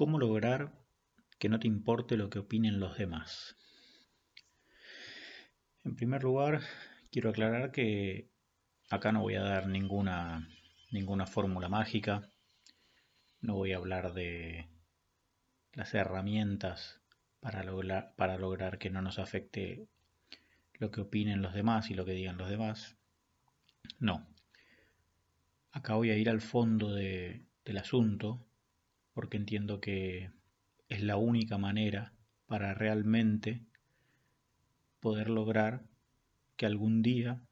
¿Cómo 0.00 0.18
lograr 0.18 0.72
que 1.38 1.50
no 1.50 1.60
te 1.60 1.68
importe 1.68 2.16
lo 2.16 2.30
que 2.30 2.38
opinen 2.38 2.80
los 2.80 2.96
demás? 2.96 3.58
En 5.84 5.94
primer 5.94 6.22
lugar, 6.22 6.62
quiero 7.12 7.28
aclarar 7.28 7.70
que 7.70 8.30
acá 8.88 9.12
no 9.12 9.20
voy 9.20 9.34
a 9.34 9.42
dar 9.42 9.66
ninguna, 9.66 10.48
ninguna 10.90 11.26
fórmula 11.26 11.68
mágica, 11.68 12.32
no 13.42 13.56
voy 13.56 13.74
a 13.74 13.76
hablar 13.76 14.14
de 14.14 14.70
las 15.74 15.92
herramientas 15.92 17.02
para 17.40 17.62
lograr, 17.62 18.14
para 18.16 18.38
lograr 18.38 18.78
que 18.78 18.88
no 18.88 19.02
nos 19.02 19.18
afecte 19.18 19.86
lo 20.78 20.90
que 20.90 21.02
opinen 21.02 21.42
los 21.42 21.52
demás 21.52 21.90
y 21.90 21.94
lo 21.94 22.06
que 22.06 22.12
digan 22.12 22.38
los 22.38 22.48
demás. 22.48 22.96
No. 23.98 24.26
Acá 25.72 25.92
voy 25.96 26.08
a 26.08 26.16
ir 26.16 26.30
al 26.30 26.40
fondo 26.40 26.94
del 26.94 27.76
asunto 27.76 28.46
porque 29.12 29.36
entiendo 29.36 29.80
que 29.80 30.30
es 30.88 31.02
la 31.02 31.16
única 31.16 31.58
manera 31.58 32.12
para 32.46 32.74
realmente 32.74 33.64
poder 35.00 35.30
lograr 35.30 35.84
que 36.56 36.66
algún 36.66 37.02
día 37.02 37.42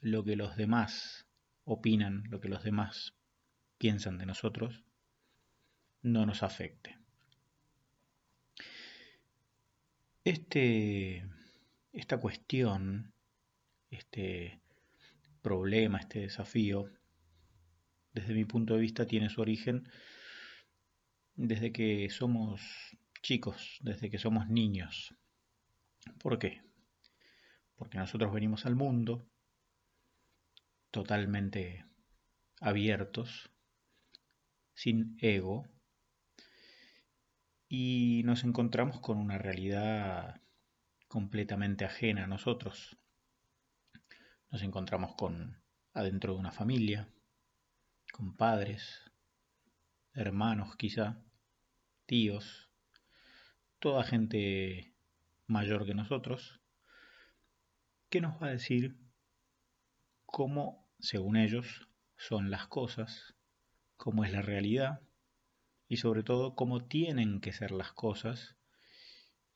lo 0.00 0.24
que 0.24 0.36
los 0.36 0.56
demás 0.56 1.26
opinan, 1.64 2.24
lo 2.30 2.40
que 2.40 2.48
los 2.48 2.62
demás 2.62 3.14
piensan 3.78 4.18
de 4.18 4.26
nosotros, 4.26 4.84
no 6.02 6.26
nos 6.26 6.42
afecte. 6.42 6.98
Este, 10.24 11.26
esta 11.92 12.18
cuestión, 12.18 13.12
este 13.90 14.60
problema, 15.42 15.98
este 15.98 16.20
desafío, 16.20 16.90
desde 18.14 18.34
mi 18.34 18.44
punto 18.44 18.74
de 18.74 18.80
vista 18.80 19.06
tiene 19.06 19.28
su 19.28 19.40
origen 19.40 19.88
desde 21.36 21.72
que 21.72 22.08
somos 22.10 22.60
chicos, 23.22 23.78
desde 23.82 24.10
que 24.10 24.18
somos 24.18 24.48
niños. 24.48 25.14
¿Por 26.18 26.38
qué? 26.38 26.62
Porque 27.76 27.98
nosotros 27.98 28.32
venimos 28.32 28.66
al 28.66 28.76
mundo 28.76 29.26
totalmente 30.90 31.84
abiertos, 32.60 33.50
sin 34.74 35.16
ego, 35.20 35.66
y 37.68 38.22
nos 38.24 38.44
encontramos 38.44 39.00
con 39.00 39.18
una 39.18 39.38
realidad 39.38 40.40
completamente 41.08 41.84
ajena 41.84 42.24
a 42.24 42.28
nosotros. 42.28 42.96
Nos 44.50 44.62
encontramos 44.62 45.14
con 45.16 45.60
adentro 45.92 46.34
de 46.34 46.38
una 46.38 46.52
familia, 46.52 47.08
con 48.12 48.36
padres, 48.36 49.03
hermanos 50.14 50.76
quizá, 50.76 51.20
tíos, 52.06 52.70
toda 53.80 54.04
gente 54.04 54.94
mayor 55.46 55.84
que 55.84 55.94
nosotros, 55.94 56.60
que 58.08 58.20
nos 58.20 58.40
va 58.40 58.46
a 58.46 58.50
decir 58.50 58.96
cómo, 60.24 60.88
según 61.00 61.36
ellos, 61.36 61.88
son 62.16 62.50
las 62.50 62.68
cosas, 62.68 63.34
cómo 63.96 64.24
es 64.24 64.32
la 64.32 64.40
realidad 64.40 65.00
y 65.88 65.96
sobre 65.96 66.22
todo 66.22 66.54
cómo 66.54 66.84
tienen 66.86 67.40
que 67.40 67.52
ser 67.52 67.72
las 67.72 67.92
cosas 67.92 68.56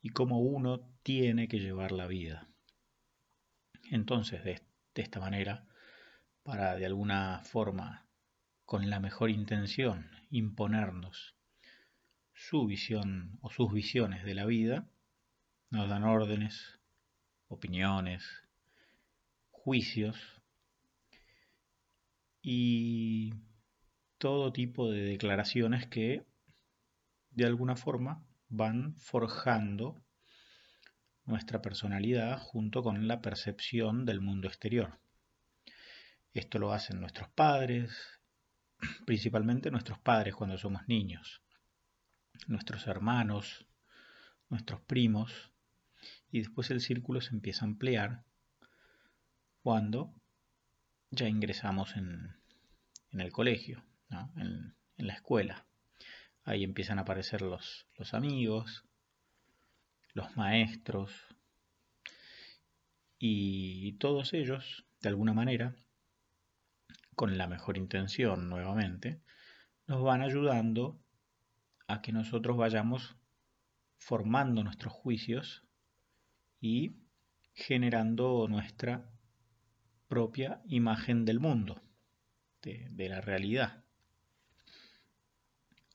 y 0.02 0.10
cómo 0.10 0.40
uno 0.40 0.90
tiene 1.04 1.46
que 1.46 1.60
llevar 1.60 1.92
la 1.92 2.08
vida. 2.08 2.48
Entonces, 3.90 4.42
de, 4.42 4.60
de 4.94 5.02
esta 5.02 5.20
manera, 5.20 5.66
para 6.42 6.74
de 6.74 6.86
alguna 6.86 7.42
forma, 7.44 8.07
con 8.68 8.90
la 8.90 9.00
mejor 9.00 9.30
intención, 9.30 10.10
imponernos 10.30 11.34
su 12.34 12.66
visión 12.66 13.38
o 13.40 13.48
sus 13.48 13.72
visiones 13.72 14.26
de 14.26 14.34
la 14.34 14.44
vida, 14.44 14.86
nos 15.70 15.88
dan 15.88 16.04
órdenes, 16.04 16.78
opiniones, 17.48 18.22
juicios 19.50 20.18
y 22.42 23.32
todo 24.18 24.52
tipo 24.52 24.90
de 24.90 25.00
declaraciones 25.00 25.86
que 25.86 26.26
de 27.30 27.46
alguna 27.46 27.74
forma 27.74 28.22
van 28.50 28.96
forjando 28.98 29.98
nuestra 31.24 31.62
personalidad 31.62 32.38
junto 32.38 32.82
con 32.82 33.08
la 33.08 33.22
percepción 33.22 34.04
del 34.04 34.20
mundo 34.20 34.46
exterior. 34.46 34.98
Esto 36.34 36.58
lo 36.58 36.74
hacen 36.74 37.00
nuestros 37.00 37.30
padres, 37.30 38.17
principalmente 39.06 39.70
nuestros 39.70 39.98
padres 39.98 40.34
cuando 40.34 40.56
somos 40.58 40.86
niños, 40.88 41.42
nuestros 42.46 42.86
hermanos, 42.86 43.66
nuestros 44.48 44.80
primos, 44.82 45.50
y 46.30 46.40
después 46.40 46.70
el 46.70 46.80
círculo 46.80 47.20
se 47.20 47.34
empieza 47.34 47.64
a 47.64 47.68
ampliar 47.68 48.24
cuando 49.62 50.14
ya 51.10 51.28
ingresamos 51.28 51.96
en, 51.96 52.36
el 53.12 53.32
colegio, 53.32 53.84
en, 54.36 54.74
la 54.96 55.14
escuela. 55.14 55.66
Ahí 56.44 56.64
empiezan 56.64 56.98
a 56.98 57.02
aparecer 57.02 57.42
los, 57.42 57.86
los 57.96 58.14
amigos, 58.14 58.84
los 60.14 60.36
maestros, 60.36 61.12
y 63.18 63.92
todos 63.94 64.32
ellos, 64.32 64.86
de 65.00 65.08
alguna 65.08 65.34
manera, 65.34 65.74
con 67.18 67.36
la 67.36 67.48
mejor 67.48 67.76
intención 67.76 68.48
nuevamente, 68.48 69.20
nos 69.88 70.04
van 70.04 70.22
ayudando 70.22 71.00
a 71.88 72.00
que 72.00 72.12
nosotros 72.12 72.56
vayamos 72.56 73.16
formando 73.96 74.62
nuestros 74.62 74.92
juicios 74.92 75.64
y 76.60 76.94
generando 77.54 78.46
nuestra 78.48 79.10
propia 80.06 80.62
imagen 80.68 81.24
del 81.24 81.40
mundo, 81.40 81.82
de, 82.62 83.08
la 83.08 83.20
realidad. 83.20 83.82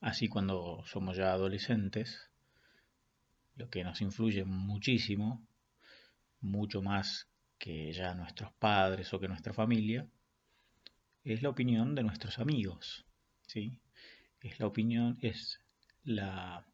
Así 0.02 0.28
cuando 0.28 0.84
somos 0.84 1.16
ya 1.16 1.32
adolescentes, 1.32 2.30
lo 3.56 3.70
que 3.70 3.82
nos 3.82 4.02
influye 4.02 4.44
muchísimo, 4.44 5.42
mucho 6.42 6.82
más 6.82 7.30
que 7.56 7.90
ya 7.94 8.14
nuestros 8.14 8.52
padres 8.52 9.14
o 9.14 9.18
que 9.18 9.28
nuestra 9.28 9.54
familia, 9.54 10.06
es 11.24 11.42
la 11.42 11.48
opinión 11.48 11.94
de 11.94 12.02
nuestros 12.02 12.38
amigos, 12.38 13.06
¿sí? 13.46 13.80
Es 14.40 14.60
la 14.60 14.66
opinión, 14.66 15.18
es 15.22 15.58
la, 16.04 16.66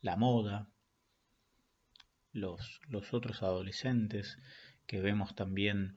la 0.00 0.16
moda, 0.16 0.68
los, 2.32 2.80
los 2.88 3.14
otros 3.14 3.42
adolescentes 3.42 4.38
que 4.86 5.00
vemos 5.00 5.34
también 5.34 5.96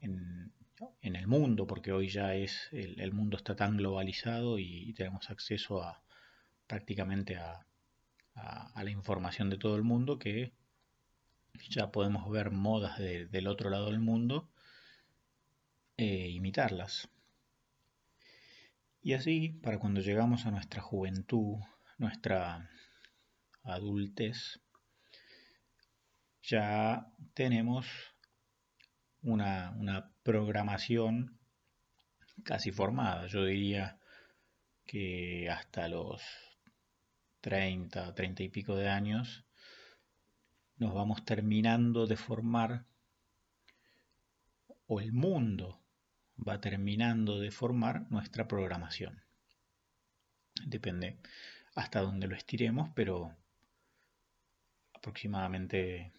en, 0.00 0.52
el 1.00 1.26
mundo, 1.26 1.66
porque 1.66 1.92
hoy 1.92 2.08
ya 2.08 2.34
es 2.34 2.68
el, 2.72 3.12
mundo 3.12 3.36
está 3.36 3.56
tan 3.56 3.78
globalizado 3.78 4.58
y, 4.58 4.92
tenemos 4.92 5.30
acceso 5.30 5.82
a 5.82 6.02
prácticamente 6.66 7.36
a, 7.36 7.66
la 8.34 8.90
información 8.90 9.48
de 9.48 9.56
todo 9.56 9.76
el 9.76 9.82
mundo 9.82 10.18
que 10.18 10.52
ya 11.70 11.90
podemos 11.90 12.30
ver 12.30 12.50
modas 12.50 12.98
del 12.98 13.46
otro 13.46 13.70
lado 13.70 13.86
del 13.86 14.00
mundo 14.00 14.50
e 15.96 16.28
imitarlas. 16.28 17.08
Y 19.02 19.14
así, 19.14 19.50
para 19.62 19.78
cuando 19.78 20.00
llegamos 20.00 20.46
a 20.46 20.50
nuestra 20.50 20.82
juventud, 20.82 21.58
nuestra 21.98 22.68
adultez, 23.62 24.60
ya 26.42 27.06
tenemos 27.34 27.86
una, 29.22 30.12
programación 30.22 31.38
casi 32.42 32.72
formada. 32.72 33.26
Yo 33.26 33.44
diría 33.44 33.98
que 34.86 35.48
hasta 35.50 35.88
los 35.88 36.22
30, 37.42 38.14
30 38.14 38.42
y 38.42 38.48
pico 38.48 38.74
de 38.74 38.88
años 38.88 39.44
nos 40.78 40.94
vamos 40.94 41.24
terminando 41.24 42.06
de 42.06 42.16
formar 42.16 42.86
o 44.86 45.00
el 45.00 45.12
mundo 45.12 45.85
va 46.36 46.60
terminando 46.60 47.38
de 47.38 47.50
formar 47.50 48.10
nuestra 48.10 48.46
programación. 48.48 49.22
Depende 50.64 51.18
hasta 51.74 52.00
dónde 52.00 52.26
lo 52.26 52.36
estiremos, 52.36 52.90
pero 52.94 53.36
aproximadamente 54.94 56.12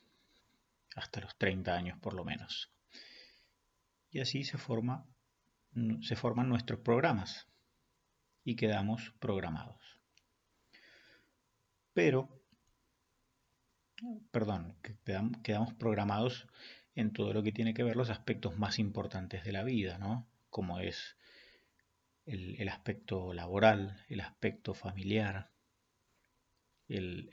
hasta 0.95 1.21
los 1.21 1.37
30 1.37 1.75
años 1.75 1.99
por 1.99 2.13
lo 2.13 2.23
menos 2.23 2.71
y 4.11 4.19
así 4.19 4.43
se, 4.43 4.57
forma, 4.57 5.05
se 6.01 6.15
forman 6.15 6.49
nuestros 6.49 6.79
programas 6.79 7.47
y 8.43 8.55
quedamos 8.55 9.13
programados. 9.19 9.99
Pero, 11.93 12.29
perdón, 14.31 14.75
quedamos 15.43 15.73
programados 15.73 16.47
en 16.97 17.13
todo 17.13 17.31
lo 17.31 17.43
que 17.43 17.51
tiene 17.51 17.75
que 17.75 17.83
ver 17.83 17.95
los 17.95 18.09
aspectos 18.09 18.57
más 18.57 18.79
importantes 18.79 19.43
de 19.45 19.51
la 19.51 19.63
vida, 19.63 19.99
¿no? 19.99 20.27
Como 20.49 20.79
es 20.79 21.15
el, 22.25 22.59
el 22.59 22.69
aspecto 22.69 23.33
laboral, 23.33 24.03
el 24.09 24.19
aspecto 24.21 24.73
familiar, 24.73 25.51
el, 26.87 27.29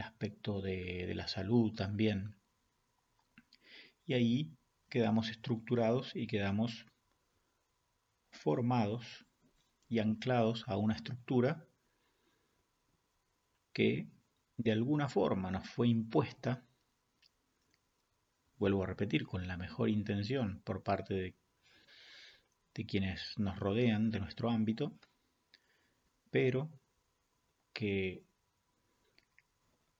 aspecto 0.00 0.62
de 0.62 1.12
la 1.14 1.28
salud 1.28 1.74
también. 1.74 2.36
Y 4.06 4.14
ahí 4.14 4.56
quedamos 4.88 5.28
estructurados 5.28 6.16
y 6.16 6.26
quedamos 6.26 6.86
formados 8.30 9.26
y 9.88 9.98
anclados 9.98 10.64
a 10.68 10.78
una 10.78 10.94
estructura 10.94 11.66
que 13.74 14.08
de 14.56 14.72
alguna 14.72 15.10
forma 15.10 15.50
nos 15.50 15.68
fue 15.68 15.88
impuesta, 15.88 16.64
vuelvo 18.58 18.82
a 18.82 18.86
repetir, 18.86 19.24
con 19.24 19.46
la 19.46 19.56
mejor 19.56 19.88
intención 19.88 20.60
por 20.64 20.82
parte 20.82 21.14
de, 21.14 21.34
quienes 22.86 23.36
nos 23.38 23.58
rodean, 23.58 24.10
de 24.10 24.20
nuestro 24.20 24.50
ámbito, 24.50 24.96
pero 26.30 26.70
que 27.72 28.22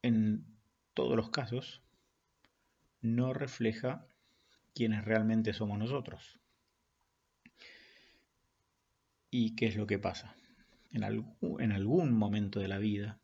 en 0.02 0.46
todos 0.94 1.16
los 1.16 1.30
casos 1.30 1.82
no 3.00 3.34
refleja 3.34 4.06
quiénes 4.74 5.04
realmente 5.04 5.52
somos 5.52 5.76
nosotros. 5.76 6.38
¿Y 9.28 9.56
qué 9.56 9.66
es 9.66 9.76
lo 9.76 9.88
que 9.88 9.98
pasa? 9.98 10.36
En, 10.92 11.02
en 11.02 11.72
algún 11.72 12.12
momento 12.12 12.60
de 12.60 12.68
la 12.68 12.78
vida, 12.78 13.18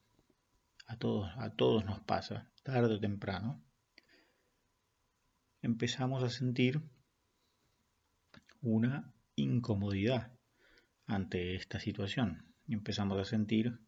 a 0.87 0.97
todos, 0.99 1.31
a 1.37 1.51
todos 1.51 1.85
nos 1.85 2.01
pasa, 2.01 2.51
tarde 2.65 2.95
o 2.95 3.01
temprano, 3.01 3.64
empezamos 5.65 6.23
a 6.23 6.29
sentir 6.29 6.83
una 8.61 9.15
incomodidad 9.35 10.31
ante 11.07 11.55
esta 11.55 11.81
situación. 11.81 12.45
Empezamos 12.69 13.19
a 13.19 13.25
sentir 13.25 13.79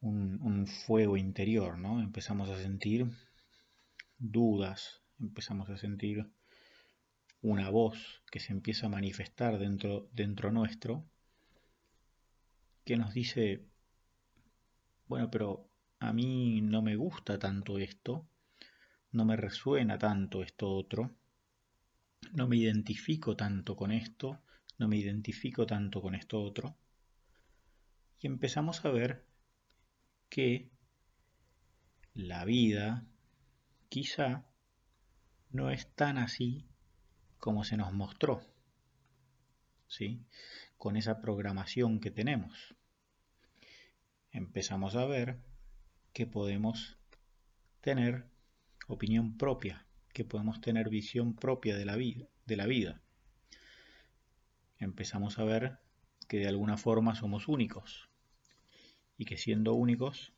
un, 0.00 0.66
fuego 0.66 1.18
interior, 1.18 1.78
¿no? 1.78 2.00
Empezamos 2.00 2.48
a 2.48 2.56
sentir 2.56 3.06
dudas, 4.18 5.02
empezamos 5.20 5.68
a 5.68 5.76
sentir 5.76 6.26
una 7.42 7.68
voz 7.68 8.22
que 8.30 8.40
se 8.40 8.52
empieza 8.52 8.86
a 8.86 8.90
manifestar 8.90 9.58
dentro, 9.58 10.08
dentro 10.12 10.50
nuestro, 10.50 11.04
que 12.84 12.96
nos 12.96 13.12
dice, 13.12 13.66
bueno, 15.08 15.30
pero 15.30 15.68
a 15.98 16.14
mí 16.14 16.62
no 16.62 16.80
me 16.80 16.96
gusta 16.96 17.38
tanto 17.38 17.78
esto, 17.78 18.26
no 19.16 19.24
me 19.24 19.36
resuena 19.36 19.96
tanto 19.98 20.42
esto 20.42 20.68
otro, 20.70 21.16
no 22.32 22.46
me 22.46 22.56
identifico 22.56 23.34
tanto 23.34 23.74
con 23.74 23.90
esto, 23.90 24.42
no 24.76 24.88
me 24.88 24.98
identifico 24.98 25.66
tanto 25.66 26.02
con 26.02 26.14
esto 26.14 26.42
otro. 26.42 26.76
Y 28.20 28.26
empezamos 28.26 28.84
a 28.84 28.90
ver 28.90 29.24
que 30.28 30.70
la 32.12 32.44
vida 32.44 33.06
quizá 33.88 34.44
no 35.50 35.70
es 35.70 35.90
tan 35.94 36.18
así 36.18 36.66
como 37.38 37.64
se 37.64 37.78
nos 37.78 37.94
mostró, 37.94 38.42
¿sí? 39.88 40.26
con 40.76 40.98
esa 40.98 41.22
programación 41.22 42.00
que 42.00 42.10
tenemos. 42.10 42.74
Empezamos 44.30 44.94
a 44.94 45.06
ver 45.06 45.40
que 46.12 46.26
podemos 46.26 46.98
tener 47.80 48.35
opinión 48.86 49.36
propia, 49.36 49.86
que 50.12 50.24
podemos 50.24 50.60
tener 50.60 50.88
visión 50.88 51.34
propia 51.34 51.76
de 51.76 51.84
la 51.84 51.96
vida, 51.96 52.26
de 52.46 52.56
la 52.56 52.66
vida. 52.66 53.02
Empezamos 54.78 55.38
a 55.38 55.44
ver 55.44 55.78
que 56.28 56.38
de 56.38 56.48
alguna 56.48 56.76
forma 56.76 57.14
somos 57.14 57.48
únicos 57.48 58.08
y 59.18 59.24
que 59.24 59.36
siendo 59.36 59.74
únicos 59.74 60.32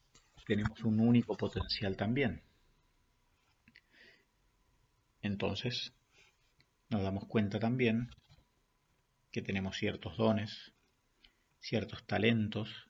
tenemos 0.46 0.82
un 0.84 1.00
único 1.00 1.36
potencial 1.36 1.96
también. 1.96 2.42
Entonces, 5.20 5.92
nos 6.88 7.02
damos 7.02 7.26
cuenta 7.26 7.58
también 7.58 8.08
que 9.30 9.42
tenemos 9.42 9.76
ciertos 9.76 10.16
dones, 10.16 10.72
ciertos 11.60 12.06
talentos, 12.06 12.88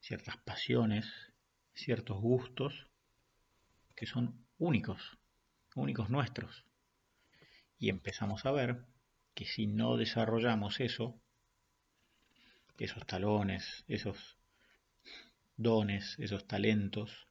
ciertas 0.00 0.38
pasiones, 0.38 1.06
ciertos 1.72 2.20
gustos 2.20 2.89
que 4.00 4.06
son 4.06 4.46
únicos, 4.56 5.18
únicos 5.74 6.08
nuestros. 6.08 6.64
Y 7.76 7.90
empezamos 7.90 8.46
a 8.46 8.50
ver 8.50 8.86
que 9.34 9.44
si 9.44 9.66
no 9.66 9.98
desarrollamos 9.98 10.80
eso, 10.80 11.20
esos 12.78 13.06
talones, 13.06 13.84
esos 13.88 14.38
dones, 15.54 16.18
esos 16.18 16.46
talentos, 16.46 17.28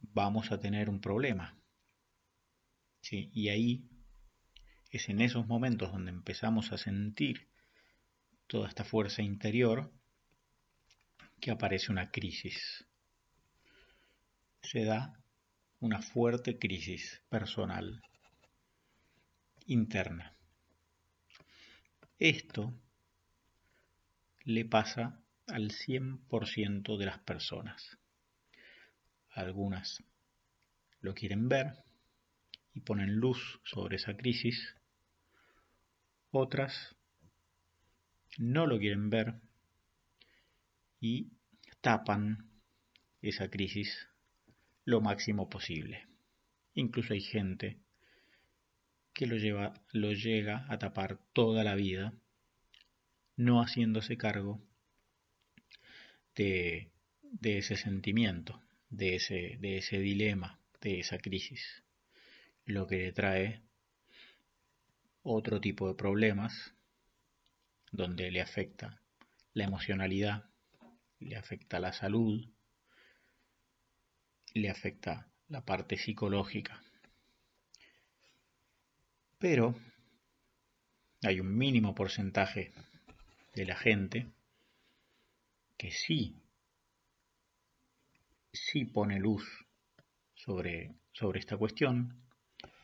vamos 0.00 0.52
a 0.52 0.60
tener 0.60 0.90
un 0.90 1.00
problema 1.00 1.56
y 3.10 3.48
ahí 3.48 3.88
es 4.90 5.08
en 5.08 5.22
esos 5.22 5.46
momentos 5.46 5.90
donde 5.90 6.10
empezamos 6.10 6.70
a 6.70 6.76
sentir 6.76 7.48
toda 8.46 8.68
esta 8.68 8.84
fuerza 8.84 9.22
interior 9.22 9.90
que 11.40 11.50
aparece 11.50 11.90
una 11.90 12.10
crisis. 12.10 12.89
Se 14.62 14.84
da 14.84 15.18
una 15.80 16.00
fuerte 16.02 16.58
crisis 16.58 17.22
personal 17.28 18.02
interna. 19.66 20.36
Esto 22.18 22.72
le 24.44 24.64
pasa 24.64 25.20
al 25.46 25.70
100% 25.70 26.98
de 26.98 27.06
las 27.06 27.18
personas. 27.20 27.98
Algunas 29.30 30.02
lo 31.00 31.14
quieren 31.14 31.48
ver, 31.48 31.72
y 32.74 32.80
ponen 32.80 33.16
luz 33.16 33.60
sobre 33.64 33.96
esa 33.96 34.16
crisis, 34.16 34.76
otras 36.30 36.94
no 38.38 38.66
lo 38.66 38.78
quieren 38.78 39.10
ver 39.10 39.40
y 41.00 41.32
tapan 41.80 42.50
esa 43.22 43.48
crisis 43.50 44.09
lo 44.90 45.00
máximo 45.00 45.48
posible. 45.48 46.06
Incluso 46.74 47.14
hay 47.14 47.20
gente 47.20 47.78
que 49.12 49.26
lo, 49.26 49.36
lleva, 49.36 49.74
lo 49.92 50.12
llega 50.12 50.66
a 50.68 50.78
tapar 50.78 51.18
toda 51.32 51.64
la 51.64 51.74
vida, 51.74 52.12
no 53.36 53.62
haciéndose 53.62 54.16
cargo 54.16 54.60
de, 56.34 56.90
ese 57.42 57.76
sentimiento, 57.76 58.62
de 58.88 59.16
ese, 59.16 59.58
de 59.60 59.78
ese 59.78 59.98
dilema, 59.98 60.58
de 60.80 61.00
esa 61.00 61.18
crisis 61.18 61.82
lo 62.70 62.86
que 62.86 62.98
le 62.98 63.12
trae 63.12 63.62
otro 65.22 65.60
tipo 65.60 65.88
de 65.88 65.94
problemas 65.94 66.74
donde 67.90 68.30
le 68.30 68.40
afecta 68.40 69.02
la 69.52 69.64
emocionalidad, 69.64 70.44
le 71.18 71.36
afecta 71.36 71.80
la 71.80 71.92
salud, 71.92 72.48
le 74.54 74.70
afecta 74.70 75.28
la 75.48 75.64
parte 75.64 75.96
psicológica. 75.96 76.82
Pero 79.38 79.74
hay 81.22 81.40
un 81.40 81.56
mínimo 81.56 81.94
porcentaje 81.94 82.72
de 83.54 83.64
la 83.64 83.76
gente 83.76 84.26
que 85.76 85.90
sí, 85.90 86.36
sí 88.52 88.84
pone 88.84 89.18
luz 89.18 89.44
sobre, 90.34 90.94
sobre 91.12 91.40
esta 91.40 91.56
cuestión 91.56 92.20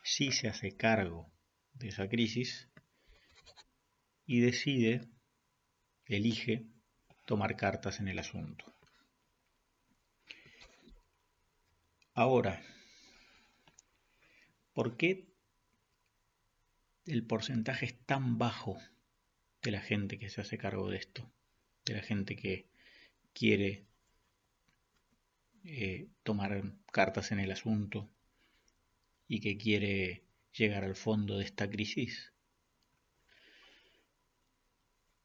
sí 0.06 0.30
se 0.30 0.48
hace 0.48 0.76
cargo 0.76 1.32
de 1.74 1.88
esa 1.88 2.08
crisis 2.08 2.68
y 4.24 4.40
decide, 4.40 5.08
elige 6.06 6.66
tomar 7.24 7.56
cartas 7.56 7.98
en 7.98 8.08
el 8.08 8.20
asunto. 8.20 8.75
Ahora, 12.18 12.62
¿por 14.72 14.96
qué 14.96 15.28
el 17.04 17.26
porcentaje 17.26 17.84
es 17.84 18.06
tan 18.06 18.38
bajo 18.38 18.78
de 19.60 19.70
la 19.70 19.82
gente 19.82 20.18
que 20.18 20.30
se 20.30 20.40
hace 20.40 20.56
cargo 20.56 20.88
de 20.88 20.96
esto? 20.96 21.30
De 21.84 21.92
la 21.92 22.00
gente 22.00 22.34
que 22.34 22.70
quiere 23.34 23.84
eh, 25.64 26.08
tomar 26.22 26.72
cartas 26.90 27.32
en 27.32 27.38
el 27.38 27.52
asunto 27.52 28.08
y 29.28 29.40
que 29.40 29.58
quiere 29.58 30.24
llegar 30.54 30.84
al 30.84 30.96
fondo 30.96 31.36
de 31.36 31.44
esta 31.44 31.68
crisis. 31.68 32.32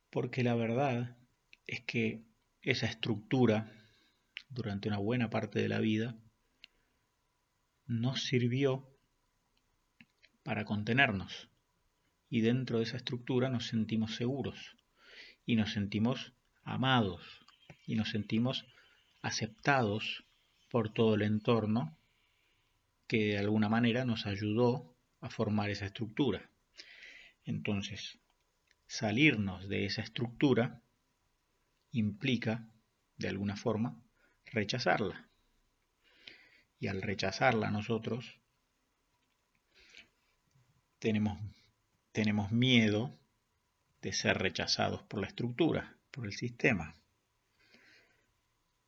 Porque 0.10 0.44
la 0.44 0.56
verdad 0.56 1.16
es 1.68 1.80
que 1.86 2.26
esa 2.64 2.88
estructura 2.88 3.72
durante 4.50 4.90
una 4.90 4.98
buena 4.98 5.30
parte 5.30 5.60
de 5.60 5.70
la 5.70 5.80
vida 5.80 6.21
nos 7.92 8.24
sirvió 8.24 8.88
para 10.44 10.64
contenernos 10.64 11.50
y 12.30 12.40
dentro 12.40 12.78
de 12.78 12.86
esa 12.86 12.96
estructura 12.96 13.50
nos 13.50 13.68
sentimos 13.68 14.16
seguros 14.16 14.78
y 15.46 15.58
nos 15.58 15.74
sentimos 15.74 16.32
amados 16.64 17.22
y 17.86 17.96
nos 17.96 18.10
sentimos 18.10 18.66
aceptados 19.22 20.24
por 20.70 20.94
todo 20.94 21.16
el 21.16 21.24
entorno 21.24 21.98
que 23.08 23.26
de 23.26 23.40
alguna 23.40 23.68
manera 23.68 24.06
nos 24.06 24.26
ayudó 24.26 24.96
a 25.20 25.30
formar 25.30 25.70
esa 25.70 25.88
estructura. 25.88 26.50
Entonces, 27.44 28.20
salirnos 28.88 29.68
de 29.68 29.86
esa 29.86 30.02
estructura 30.02 30.82
implica, 31.92 32.70
de 33.18 33.28
alguna 33.28 33.58
forma, 33.58 34.02
rechazarla. 34.46 35.31
Y 36.82 36.88
al 36.88 37.04
rechazarla 37.04 37.70
nosotros 37.70 38.40
tenemos, 40.98 41.40
tenemos 42.12 42.52
miedo 42.52 43.16
de 44.02 44.12
ser 44.14 44.40
rechazados 44.40 45.04
por 45.04 45.22
la 45.22 45.28
estructura, 45.28 45.96
por 46.10 46.26
el 46.26 46.34
sistema. 46.34 46.96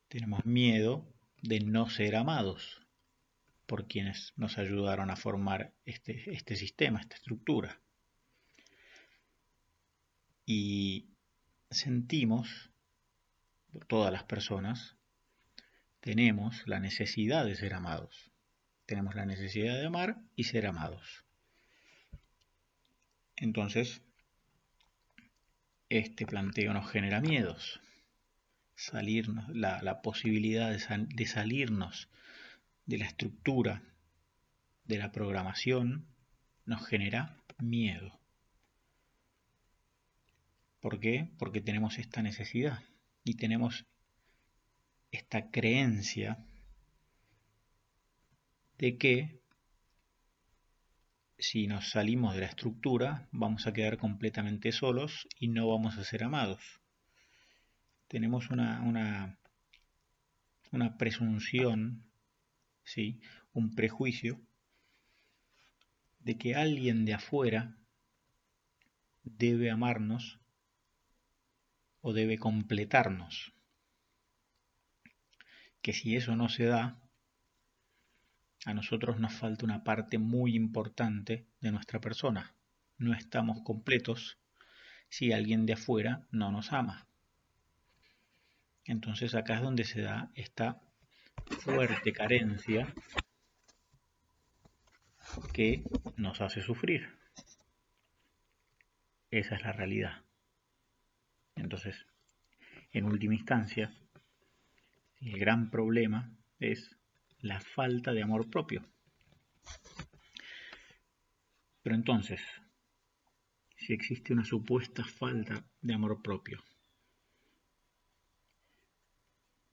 Tenemos 0.08 0.44
miedo 0.44 1.08
de 1.44 1.60
no 1.60 1.88
ser 1.88 2.16
amados 2.16 2.82
por 3.68 3.88
quienes 3.88 4.34
nos 4.38 4.58
ayudaron 4.58 5.12
a 5.12 5.16
formar 5.16 5.72
este, 5.86 6.34
este 6.34 6.56
sistema, 6.56 7.00
esta 7.00 7.16
estructura. 7.16 7.80
Y 10.48 11.10
sentimos, 11.70 12.72
todas 13.88 14.12
las 14.12 14.24
personas, 14.24 14.98
tenemos 16.04 16.68
la 16.68 16.82
necesidad 16.82 17.46
de 17.46 17.56
ser 17.56 17.74
amados. 17.74 18.30
Tenemos 18.86 19.16
la 19.16 19.26
necesidad 19.26 19.76
de 19.76 19.86
amar 19.86 20.18
y 20.36 20.44
ser 20.44 20.68
amados. 20.68 21.24
Entonces, 23.38 24.02
este 25.88 26.26
planteo 26.26 26.74
nos 26.74 26.92
genera 26.92 27.22
miedos. 27.22 27.80
Salirnos, 28.76 29.48
la, 29.56 30.02
posibilidad 30.02 30.72
de, 30.72 31.06
de 31.08 31.26
salirnos 31.26 32.10
de 32.86 32.98
la 32.98 33.06
estructura 33.06 33.82
de 34.84 34.98
la 34.98 35.14
programación 35.14 36.06
nos 36.66 36.86
genera 36.86 37.38
miedo. 37.60 38.20
¿Por 40.82 41.00
qué? 41.00 41.32
Porque 41.40 41.62
tenemos 41.62 41.98
esta 41.98 42.22
necesidad 42.22 42.84
y 43.24 43.36
tenemos 43.36 43.86
esta 45.14 45.52
creencia 45.52 46.44
de 48.80 48.98
que 48.98 49.40
si 51.38 51.68
nos 51.68 51.92
salimos 51.92 52.34
de 52.34 52.42
la 52.42 52.48
estructura 52.48 53.30
vamos 53.32 53.68
a 53.68 53.74
quedar 53.74 53.98
completamente 53.98 54.72
solos 54.72 55.28
y 55.40 55.50
no 55.50 55.68
vamos 55.70 55.98
a 55.98 56.04
ser 56.04 56.24
amados. 56.24 56.82
Tenemos 58.08 58.50
una, 58.50 58.82
una, 58.82 59.38
una 60.72 60.98
presunción, 60.98 62.10
¿sí? 62.84 63.22
un 63.54 63.76
prejuicio 63.76 64.42
de 66.20 66.38
que 66.40 66.56
alguien 66.56 67.06
de 67.06 67.14
afuera 67.14 67.78
debe 69.24 69.70
amarnos 69.70 70.40
o 72.02 72.14
debe 72.14 72.40
completarnos. 72.40 73.53
Que 75.84 75.94
si 75.94 76.16
eso 76.16 76.36
no 76.36 76.50
se 76.50 76.66
da, 76.66 77.00
a 78.66 78.74
nosotros 78.74 79.20
nos 79.20 79.34
falta 79.34 79.66
una 79.66 79.84
parte 79.84 80.18
muy 80.18 80.56
importante 80.56 81.46
de 81.62 81.72
nuestra 81.72 82.00
persona. 82.00 82.56
No 82.98 83.14
estamos 83.14 83.62
completos 83.62 84.40
si 85.10 85.32
alguien 85.32 85.68
de 85.68 85.74
afuera 85.74 86.26
no 86.32 86.52
nos 86.52 86.74
ama. 86.74 87.06
Entonces 88.86 89.36
acá 89.36 89.56
es 89.56 89.62
donde 89.62 89.84
se 89.84 90.02
da 90.02 90.32
esta 90.34 90.82
fuerte 91.60 92.14
carencia 92.14 92.94
que 95.54 95.84
nos 96.18 96.42
hace 96.42 96.62
sufrir. 96.62 97.18
Esa 99.32 99.56
es 99.56 99.64
la 99.64 99.74
realidad. 99.74 100.24
Entonces, 101.56 102.06
en 102.92 103.06
última 103.06 103.36
instancia, 103.36 103.94
el 105.26 105.40
gran 105.40 105.70
problema 105.70 106.36
es 106.60 106.98
la 107.40 107.60
falta 107.60 108.14
de 108.14 108.24
amor 108.24 108.50
propio. 108.50 108.86
Pero 111.82 111.96
entonces, 111.96 112.42
si 113.78 113.94
existe 113.94 114.34
una 114.34 114.46
supuesta 114.46 115.04
falta 115.04 115.66
de 115.82 115.94
amor 115.94 116.22
propio, 116.22 116.64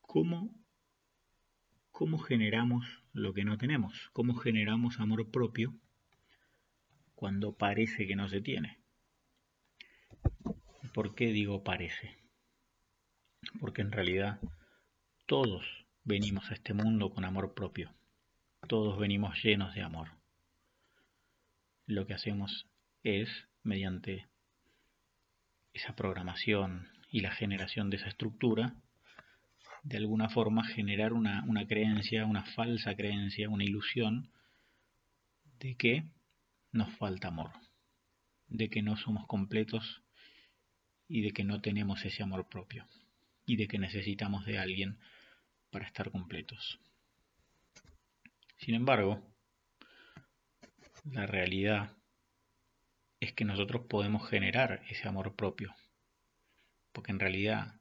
¿cómo, 0.00 0.54
cómo 1.90 2.18
generamos 2.18 3.04
lo 3.12 3.32
que 3.32 3.44
no 3.44 3.58
tenemos? 3.58 4.10
¿Cómo 4.12 4.34
generamos 4.34 4.98
amor 4.98 5.30
propio 5.30 5.74
cuando 7.14 7.56
parece 7.56 8.06
que 8.06 8.16
no 8.16 8.28
se 8.28 8.40
tiene? 8.40 8.78
¿Por 10.94 11.14
qué 11.14 11.26
digo 11.26 11.62
parece? 11.62 12.18
Porque 13.60 13.82
en 13.82 13.92
realidad 13.92 14.40
todos 15.30 15.64
venimos 16.02 16.50
a 16.50 16.54
este 16.54 16.74
mundo 16.74 17.10
con 17.10 17.24
amor 17.24 17.54
propio. 17.54 17.94
Todos 18.66 18.98
venimos 18.98 19.40
llenos 19.44 19.72
de 19.76 19.82
amor. 19.82 20.08
Lo 21.86 22.04
que 22.04 22.14
hacemos 22.14 22.66
es, 23.04 23.28
mediante 23.62 24.26
esa 25.72 25.94
programación 25.94 26.88
y 27.12 27.20
la 27.20 27.30
generación 27.30 27.90
de 27.90 27.98
esa 27.98 28.08
estructura, 28.08 28.74
de 29.84 29.98
alguna 29.98 30.30
forma 30.30 30.64
generar 30.64 31.12
una, 31.12 31.44
creencia, 31.68 32.26
una 32.26 32.42
falsa 32.42 32.96
creencia, 32.96 33.48
una 33.48 33.62
ilusión 33.62 34.32
de 35.60 35.76
que 35.76 36.06
nos 36.72 36.92
falta 36.96 37.28
amor, 37.28 37.52
de 38.48 38.68
que 38.68 38.82
no 38.82 38.96
somos 38.96 39.28
completos 39.28 40.02
y 41.06 41.20
de 41.20 41.30
que 41.30 41.44
no 41.44 41.60
tenemos 41.60 42.04
ese 42.04 42.24
amor 42.24 42.48
propio 42.48 42.84
y 43.46 43.54
de 43.54 43.68
que 43.68 43.78
necesitamos 43.78 44.44
de 44.44 44.58
alguien 44.58 44.98
para 45.70 45.86
estar 45.86 46.10
completos. 46.10 46.80
Sin 48.58 48.74
embargo, 48.74 49.22
la 51.04 51.26
realidad 51.26 51.96
es 53.20 53.32
que 53.32 53.44
nosotros 53.44 53.86
podemos 53.88 54.28
generar 54.28 54.82
ese 54.88 55.08
amor 55.08 55.36
propio. 55.36 55.74
Porque 56.92 57.12
en 57.12 57.20
realidad, 57.20 57.80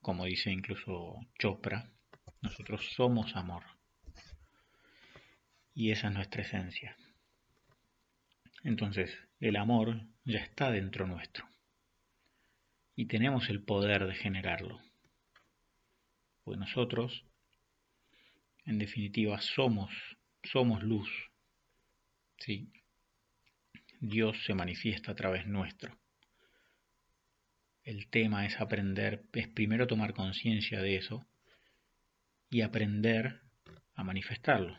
como 0.00 0.24
dice 0.24 0.50
incluso 0.50 1.16
Chopra, 1.38 1.92
nosotros 2.40 2.92
somos 2.94 3.36
amor. 3.36 3.64
Y 5.74 5.90
esa 5.90 6.08
es 6.08 6.14
nuestra 6.14 6.42
esencia. 6.42 6.96
Entonces, 8.64 9.16
el 9.40 9.56
amor 9.56 10.02
ya 10.24 10.40
está 10.40 10.70
dentro 10.70 11.06
nuestro. 11.06 11.48
Y 12.94 13.06
tenemos 13.06 13.48
el 13.48 13.62
poder 13.62 14.06
de 14.06 14.14
generarlo. 14.14 14.80
Pues 16.44 16.58
nosotros, 16.58 17.24
en 18.64 18.78
definitiva, 18.78 19.40
somos, 19.40 19.90
somos 20.42 20.82
luz. 20.82 21.08
Dios 24.00 24.36
se 24.44 24.54
manifiesta 24.54 25.12
a 25.12 25.14
través 25.14 25.46
nuestro. 25.46 25.96
El 27.84 28.08
tema 28.10 28.46
es 28.46 28.60
aprender, 28.60 29.24
es 29.32 29.48
primero 29.48 29.86
tomar 29.86 30.14
conciencia 30.14 30.80
de 30.80 30.96
eso 30.96 31.24
y 32.50 32.62
aprender 32.62 33.40
a 33.94 34.04
manifestarlo. 34.04 34.76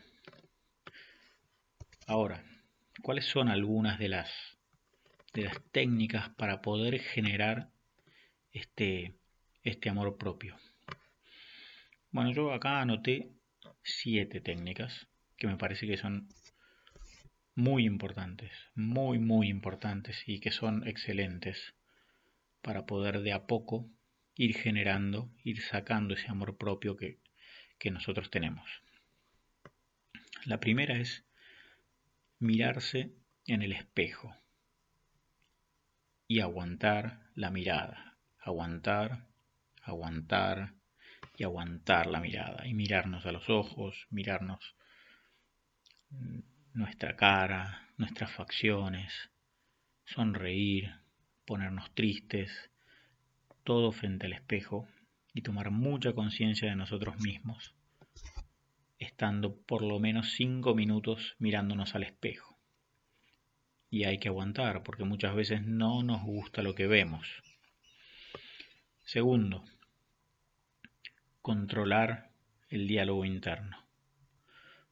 Ahora, 2.06 2.44
¿cuáles 3.02 3.24
son 3.26 3.48
algunas 3.48 3.98
de 3.98 4.08
las, 4.08 4.30
de 5.32 5.44
las 5.44 5.62
técnicas 5.72 6.28
para 6.36 6.60
poder 6.60 7.00
generar 7.00 7.70
este, 8.52 9.14
este 9.62 9.88
amor 9.88 10.18
propio? 10.18 10.58
Bueno, 12.14 12.30
yo 12.30 12.52
acá 12.52 12.80
anoté 12.80 13.32
siete 13.82 14.40
técnicas 14.40 15.08
que 15.36 15.48
me 15.48 15.56
parece 15.56 15.88
que 15.88 15.96
son 15.96 16.28
muy 17.56 17.86
importantes, 17.86 18.52
muy, 18.76 19.18
muy 19.18 19.48
importantes 19.48 20.22
y 20.24 20.38
que 20.38 20.52
son 20.52 20.86
excelentes 20.86 21.74
para 22.62 22.86
poder 22.86 23.22
de 23.22 23.32
a 23.32 23.48
poco 23.48 23.90
ir 24.36 24.54
generando, 24.54 25.34
ir 25.42 25.60
sacando 25.60 26.14
ese 26.14 26.28
amor 26.28 26.56
propio 26.56 26.96
que, 26.96 27.18
que 27.80 27.90
nosotros 27.90 28.30
tenemos. 28.30 28.70
La 30.44 30.60
primera 30.60 30.96
es 30.96 31.26
mirarse 32.38 33.12
en 33.44 33.62
el 33.62 33.72
espejo 33.72 34.36
y 36.28 36.38
aguantar 36.38 37.28
la 37.34 37.50
mirada, 37.50 38.20
aguantar, 38.38 39.26
aguantar, 39.82 40.74
y 41.36 41.44
aguantar 41.44 42.06
la 42.06 42.20
mirada 42.20 42.66
y 42.66 42.74
mirarnos 42.74 43.26
a 43.26 43.32
los 43.32 43.50
ojos, 43.50 44.06
mirarnos 44.10 44.76
nuestra 46.72 47.16
cara, 47.16 47.88
nuestras 47.96 48.32
facciones, 48.32 49.30
sonreír, 50.04 50.92
ponernos 51.44 51.94
tristes, 51.94 52.70
todo 53.64 53.92
frente 53.92 54.26
al 54.26 54.32
espejo 54.32 54.88
y 55.32 55.42
tomar 55.42 55.70
mucha 55.70 56.12
conciencia 56.12 56.68
de 56.68 56.76
nosotros 56.76 57.18
mismos, 57.20 57.74
estando 58.98 59.56
por 59.56 59.82
lo 59.82 59.98
menos 59.98 60.32
cinco 60.32 60.74
minutos 60.74 61.34
mirándonos 61.38 61.94
al 61.94 62.04
espejo. 62.04 62.58
Y 63.90 64.04
hay 64.04 64.18
que 64.18 64.28
aguantar, 64.28 64.82
porque 64.82 65.04
muchas 65.04 65.34
veces 65.34 65.62
no 65.62 66.02
nos 66.02 66.22
gusta 66.22 66.62
lo 66.62 66.74
que 66.74 66.86
vemos. 66.86 67.28
Segundo, 69.04 69.64
controlar 71.44 72.30
el 72.70 72.88
diálogo 72.88 73.26
interno. 73.26 73.86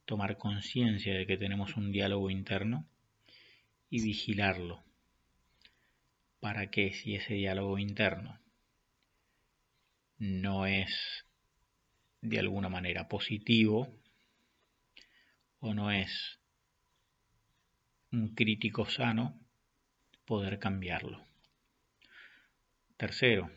Tomar 0.05 0.37
conciencia 0.37 1.15
de 1.15 1.27
que 1.27 1.39
tenemos 1.39 1.79
un 1.79 1.93
diálogo 1.93 2.29
interno 2.29 2.87
y 3.89 4.03
vigilarlo. 4.03 4.85
Para 6.41 6.71
que 6.71 6.93
si 6.93 7.15
ese 7.15 7.33
diálogo 7.33 7.79
interno 7.79 8.39
no 10.19 10.67
es 10.67 11.25
de 12.21 12.39
alguna 12.39 12.69
manera 12.69 13.09
positivo 13.09 13.89
o 15.59 15.73
no 15.73 15.91
es 15.91 16.39
un 18.11 18.35
crítico 18.35 18.85
sano, 18.85 19.41
poder 20.27 20.59
cambiarlo. 20.59 21.25
Tercero, 22.99 23.51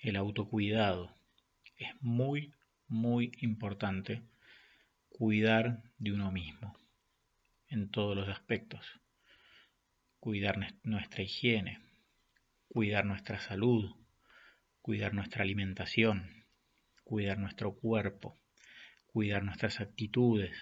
el 0.00 0.14
autocuidado. 0.14 1.13
Es 1.84 2.02
muy, 2.02 2.54
muy 2.88 3.32
importante 3.40 4.22
cuidar 5.08 5.82
de 5.98 6.12
uno 6.12 6.32
mismo 6.32 6.76
en 7.68 7.90
todos 7.90 8.16
los 8.16 8.28
aspectos. 8.28 9.00
Cuidar 10.18 10.58
nuestra 10.82 11.22
higiene, 11.22 11.80
cuidar 12.68 13.04
nuestra 13.04 13.38
salud, 13.40 13.94
cuidar 14.80 15.12
nuestra 15.12 15.42
alimentación, 15.42 16.46
cuidar 17.04 17.38
nuestro 17.38 17.74
cuerpo, 17.74 18.38
cuidar 19.06 19.44
nuestras 19.44 19.80
actitudes, 19.80 20.56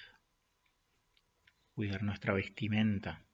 cuidar 1.74 2.02
nuestra 2.02 2.34
vestimenta, 2.34 3.24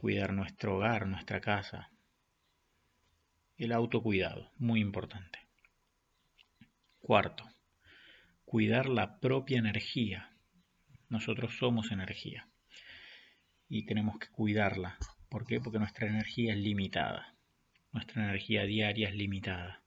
cuidar 0.00 0.32
nuestro 0.32 0.76
hogar, 0.76 1.06
nuestra 1.06 1.40
casa. 1.40 1.90
El 3.56 3.72
autocuidado, 3.72 4.52
muy 4.56 4.80
importante. 4.80 5.45
Cuarto, 7.06 7.44
cuidar 8.44 8.88
la 8.88 9.20
propia 9.20 9.60
energía. 9.60 10.36
Nosotros 11.08 11.56
somos 11.56 11.92
energía 11.92 12.48
y 13.68 13.86
tenemos 13.86 14.18
que 14.18 14.26
cuidarla. 14.26 14.98
¿Por 15.28 15.46
qué? 15.46 15.60
Porque 15.60 15.78
nuestra 15.78 16.08
energía 16.08 16.52
es 16.52 16.58
limitada 16.58 17.36
nuestra 17.92 18.24
energía 18.24 18.64
diaria 18.64 19.08
es 19.08 19.14
limitada. 19.14 19.82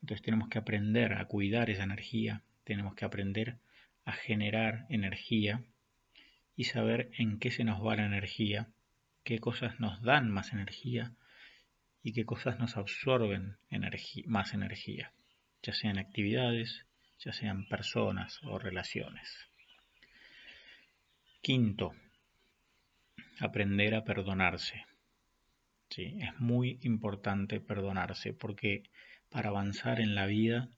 Entonces 0.00 0.24
tenemos 0.24 0.48
que 0.48 0.58
aprender 0.58 1.12
a 1.12 1.26
cuidar 1.26 1.70
esa 1.70 1.84
energía, 1.84 2.42
tenemos 2.64 2.94
que 2.96 3.04
aprender 3.04 3.58
a 4.04 4.12
generar 4.12 4.86
energía 4.88 5.62
y 6.56 6.64
saber 6.64 7.10
en 7.18 7.38
qué 7.38 7.52
se 7.52 7.62
nos 7.62 7.84
va 7.84 7.94
la 7.94 8.06
energía, 8.06 8.70
qué 9.22 9.38
cosas 9.38 9.78
nos 9.78 10.02
dan 10.02 10.30
más 10.30 10.52
energía 10.52 11.12
y 12.02 12.12
qué 12.12 12.24
cosas 12.24 12.58
nos 12.58 12.76
absorben 12.76 13.56
más 14.26 14.52
energía, 14.52 15.12
ya 15.62 15.72
sean 15.72 15.98
actividades, 15.98 16.84
ya 17.18 17.32
sean 17.32 17.66
personas 17.66 18.40
o 18.44 18.58
relaciones. 18.58 19.28
Quinto, 21.40 21.94
aprender 23.40 23.94
a 23.94 24.04
perdonarse. 24.04 24.84
¿sí? 25.90 26.16
Es 26.20 26.38
muy 26.40 26.78
importante 26.82 27.60
perdonarse 27.60 28.32
porque 28.32 28.84
para 29.30 29.50
avanzar 29.50 30.00
en 30.00 30.14
la 30.14 30.26
vida 30.26 30.68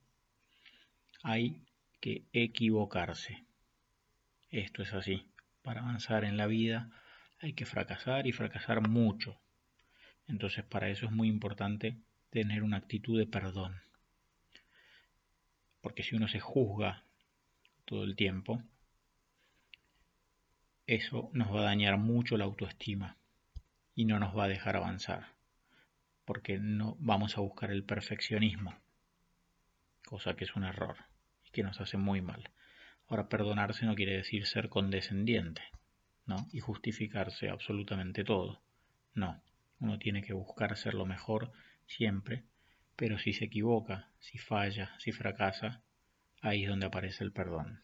hay 1.23 1.61
que 1.99 2.23
equivocarse. 2.33 3.45
Esto 4.51 4.83
es 4.83 4.93
así. 4.93 5.27
Para 5.63 5.81
avanzar 5.81 6.23
en 6.23 6.37
la 6.37 6.47
vida 6.47 6.89
hay 7.39 7.53
que 7.53 7.65
fracasar 7.65 8.27
y 8.27 8.31
fracasar 8.31 8.87
mucho. 8.87 9.39
Entonces 10.27 10.63
para 10.63 10.89
eso 10.89 11.05
es 11.07 11.11
muy 11.11 11.27
importante 11.27 11.97
tener 12.29 12.63
una 12.63 12.77
actitud 12.77 13.17
de 13.17 13.25
perdón. 13.25 13.81
Porque 15.85 16.01
si 16.01 16.15
uno 16.15 16.27
se 16.27 16.39
juzga 16.39 17.03
todo 17.85 18.05
el 18.05 18.15
tiempo, 18.15 18.59
eso 20.87 21.29
nos 21.31 21.53
va 21.53 21.59
a 21.59 21.65
dañar 21.65 21.99
mucho 21.99 22.37
la 22.37 22.45
autoestima 22.45 23.17
y 23.93 24.05
no 24.05 24.17
nos 24.17 24.35
va 24.35 24.45
a 24.45 24.47
dejar 24.47 24.77
avanzar, 24.77 25.35
porque 26.25 26.57
no 26.57 26.97
vamos 26.99 27.37
a 27.37 27.41
buscar 27.41 27.69
el 27.69 27.83
perfeccionismo, 27.83 28.73
cosa 30.07 30.35
que 30.35 30.45
es 30.45 30.55
un 30.55 30.63
error 30.63 30.97
y 31.43 31.51
que 31.51 31.61
nos 31.61 31.79
hace 31.79 31.97
muy 31.97 32.19
mal. 32.19 32.49
Ahora, 33.07 33.29
perdonarse 33.29 33.85
no 33.85 33.93
quiere 33.93 34.17
decir 34.17 34.47
ser 34.47 34.69
condescendiente, 34.69 35.61
¿no? 36.25 36.47
Y 36.51 36.61
justificarse 36.61 37.47
absolutamente 37.47 38.23
todo. 38.23 38.59
No, 39.13 39.39
uno 39.79 39.99
tiene 39.99 40.23
que 40.23 40.33
buscar 40.33 40.75
ser 40.77 40.95
lo 40.95 41.05
mejor 41.05 41.51
siempre, 41.85 42.43
pero 42.95 43.17
si 43.17 43.33
se 43.33 43.45
equivoca, 43.45 44.09
si 44.19 44.37
falla, 44.37 44.95
si 44.99 45.11
fracasa, 45.11 45.81
ahí 46.41 46.63
es 46.63 46.69
donde 46.69 46.85
aparece 46.85 47.23
el 47.23 47.31
perdón. 47.31 47.83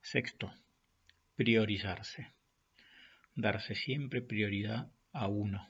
Sexto, 0.00 0.52
priorizarse 1.36 2.32
darse 3.34 3.74
siempre 3.74 4.22
prioridad 4.22 4.90
a 5.12 5.28
uno. 5.28 5.68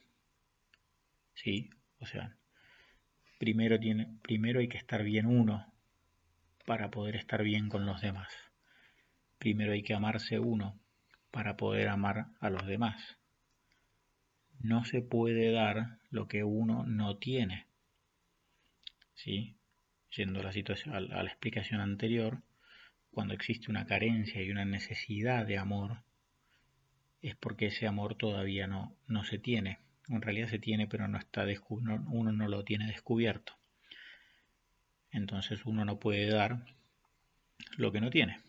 ¿Sí? 1.35 1.71
O 2.01 2.07
sea, 2.07 2.37
primero, 3.39 3.79
tiene, 3.79 4.19
primero 4.23 4.61
hay 4.61 4.69
que 4.69 4.79
estar 4.79 5.03
bien 5.03 5.27
uno 5.27 5.73
para 6.67 6.91
poder 6.91 7.17
estar 7.17 7.43
bien 7.43 7.69
con 7.69 7.87
los 7.87 8.01
demás. 8.01 8.33
Primero 9.39 9.73
hay 9.73 9.83
que 9.83 9.95
amarse 9.95 10.39
uno 10.39 10.79
para 11.31 11.57
poder 11.57 11.89
amar 11.89 12.27
a 12.41 12.51
los 12.51 12.67
demás. 12.67 13.19
No 14.61 14.85
se 14.85 15.03
puede 15.03 15.51
dar 15.51 15.99
lo 16.13 16.29
que 16.29 16.45
uno 16.45 16.85
no 16.87 17.17
tiene. 17.17 17.67
¿Sí? 19.15 19.57
Yendo 20.17 20.41
a 20.41 20.43
la, 20.45 20.53
situación, 20.53 20.95
a 20.95 21.01
la 21.01 21.31
explicación 21.31 21.81
anterior, 21.81 22.43
cuando 23.11 23.35
existe 23.35 23.71
una 23.71 23.87
carencia 23.87 24.43
y 24.43 24.51
una 24.51 24.65
necesidad 24.65 25.47
de 25.47 25.59
amor, 25.59 26.03
es 27.23 27.35
porque 27.37 27.67
ese 27.67 27.87
amor 27.87 28.15
todavía 28.15 28.67
no, 28.67 28.95
no 29.07 29.25
se 29.25 29.39
tiene. 29.39 29.79
En 30.09 30.21
realidad 30.21 30.49
se 30.49 30.59
tiene, 30.59 30.87
pero 30.87 31.09
no 31.09 31.19
está 31.19 31.47
uno 31.69 32.33
no 32.33 32.49
lo 32.49 32.63
tiene 32.63 32.87
descubierto. 32.87 33.55
Entonces 35.11 35.65
uno 35.65 35.85
no 35.85 35.99
puede 35.99 36.27
dar 36.27 36.67
lo 37.79 37.91
que 37.91 38.01
no 38.01 38.11
tiene. 38.11 38.41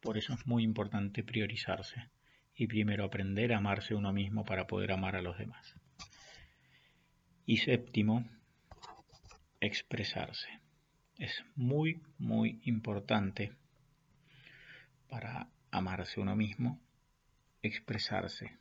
Por 0.00 0.16
eso 0.16 0.34
es 0.34 0.46
muy 0.46 0.62
importante 0.62 1.24
priorizarse 1.24 2.10
y 2.54 2.68
primero 2.68 3.04
aprender 3.04 3.52
a 3.52 3.58
amarse 3.58 3.94
uno 3.94 4.12
mismo 4.12 4.44
para 4.44 4.66
poder 4.66 4.92
amar 4.92 5.16
a 5.16 5.22
los 5.22 5.38
demás. 5.38 5.76
Y 7.46 7.58
séptimo, 7.58 8.24
expresarse. 9.60 10.48
Es 11.18 11.44
muy, 11.54 12.02
muy 12.18 12.60
importante 12.64 13.52
para 15.08 15.48
amarse 15.70 16.20
uno 16.20 16.36
mismo 16.36 16.80
expresarse, 17.62 18.58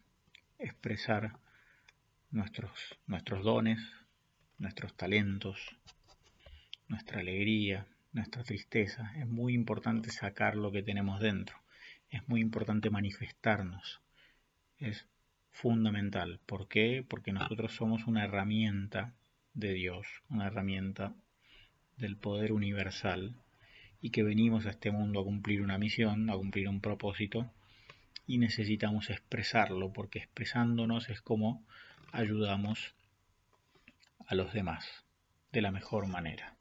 expresar 0.60 1.39
nuestros, 2.30 3.00
nuestros 3.08 3.44
dones, 3.44 3.80
nuestros 4.60 4.96
talentos, 4.96 5.60
nuestra 6.88 7.20
alegría, 7.20 7.88
nuestra 8.12 8.44
tristeza. 8.44 9.12
Es 9.17 9.28
muy 9.28 9.54
importante 9.54 10.12
sacar 10.12 10.56
lo 10.56 10.72
que 10.72 10.84
tenemos 10.84 11.20
dentro. 11.20 11.58
Es 12.10 12.28
muy 12.28 12.41
importante 12.41 12.89
manifestarnos. 12.89 14.02
Es 14.78 15.08
fundamental. 15.51 16.39
¿Por 16.45 16.67
qué? 16.67 17.05
Porque 17.07 17.33
nosotros 17.33 17.73
somos 17.73 18.07
una 18.07 18.23
herramienta 18.23 19.13
de 19.53 19.73
Dios, 19.73 20.07
una 20.29 20.47
herramienta 20.47 21.13
del 21.97 22.17
poder 22.17 22.51
universal 22.51 23.35
y 24.01 24.09
que 24.09 24.23
venimos 24.23 24.65
a 24.65 24.71
este 24.71 24.91
mundo 24.91 25.19
a 25.19 25.23
cumplir 25.23 25.61
una 25.61 25.77
misión, 25.77 26.29
a 26.29 26.35
cumplir 26.35 26.67
un 26.67 26.81
propósito 26.81 27.51
y 28.25 28.37
necesitamos 28.37 29.09
expresarlo 29.09 29.93
porque 29.93 30.19
expresándonos 30.19 31.09
es 31.09 31.21
como 31.21 31.65
ayudamos 32.11 32.95
a 34.25 34.35
los 34.35 34.53
demás 34.53 34.85
de 35.51 35.61
la 35.61 35.71
mejor 35.71 36.07
manera. 36.07 36.55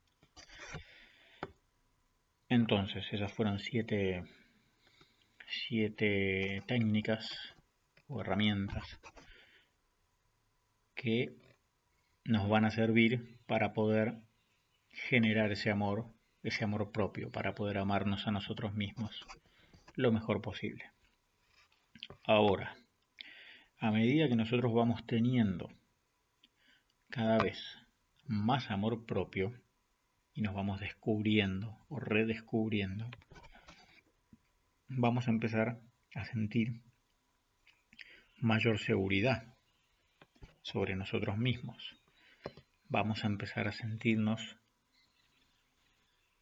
Entonces, 2.48 3.07
esas 3.12 3.33
fueron 3.33 3.61
siete, 3.61 4.24
siete 5.46 6.64
técnicas 6.66 7.55
o 8.11 8.20
herramientas 8.20 9.01
que 10.94 11.37
nos 12.25 12.49
van 12.49 12.64
a 12.64 12.70
servir 12.70 13.38
para 13.46 13.73
poder 13.73 14.18
generar 14.90 15.53
ese 15.53 15.70
amor, 15.70 16.07
ese 16.42 16.64
amor 16.64 16.90
propio, 16.90 17.31
para 17.31 17.55
poder 17.55 17.79
amarnos 17.79 18.27
a 18.27 18.33
nosotros 18.33 18.75
mismos 18.75 19.25
lo 19.94 20.12
mejor 20.12 20.42
posible. 20.42 20.85
Ahora, 22.25 22.77
a 23.79 23.90
medida 23.90 24.29
que 24.29 24.37
nosotros 24.37 24.73
vamos 24.75 25.07
teniendo 25.07 25.70
cada 27.09 27.38
vez 27.38 27.59
más 28.27 28.70
amor 28.70 29.07
propio 29.07 29.53
y 30.35 30.42
nos 30.42 30.55
vamos 30.55 30.81
descubriendo 30.81 31.79
o 31.88 32.01
redescubriendo, 32.01 33.09
vamos 34.88 35.29
a 35.29 35.31
empezar 35.31 35.81
a 36.14 36.25
sentir 36.25 36.83
mayor 38.40 38.79
seguridad 38.79 39.55
sobre 40.62 40.96
nosotros 40.96 41.37
mismos. 41.37 41.96
Vamos 42.88 43.24
a 43.24 43.26
empezar 43.26 43.68
a 43.68 43.72
sentirnos 43.72 44.57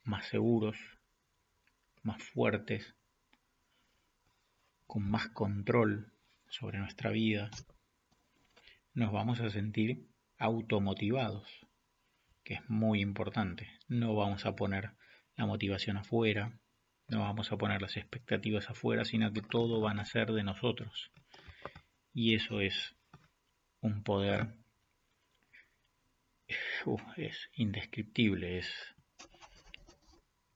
más 0.04 0.26
seguros, 0.28 0.76
más 2.02 2.22
fuertes, 2.22 2.94
con 4.86 5.10
más 5.10 5.28
control 5.28 6.12
sobre 6.48 6.78
nuestra 6.78 7.10
vida. 7.10 7.50
Nos 8.94 9.12
vamos 9.12 9.40
a 9.40 9.50
sentir 9.50 10.08
automotivados, 10.38 11.66
que 12.44 12.54
es 12.54 12.70
muy 12.70 13.00
importante. 13.00 13.68
No 13.88 14.14
vamos 14.14 14.46
a 14.46 14.54
poner 14.54 14.92
la 15.36 15.46
motivación 15.46 15.96
afuera, 15.98 16.58
no 17.08 17.20
vamos 17.20 17.52
a 17.52 17.56
poner 17.56 17.82
las 17.82 17.96
expectativas 17.96 18.70
afuera, 18.70 19.04
sino 19.04 19.32
que 19.32 19.42
todo 19.42 19.80
va 19.80 19.92
a 19.92 20.04
ser 20.04 20.32
de 20.32 20.44
nosotros. 20.44 21.10
Y 22.20 22.34
eso 22.34 22.60
es 22.60 22.96
un 23.80 24.02
poder 24.02 24.48
es 27.16 27.48
indescriptible, 27.54 28.58
es, 28.58 28.68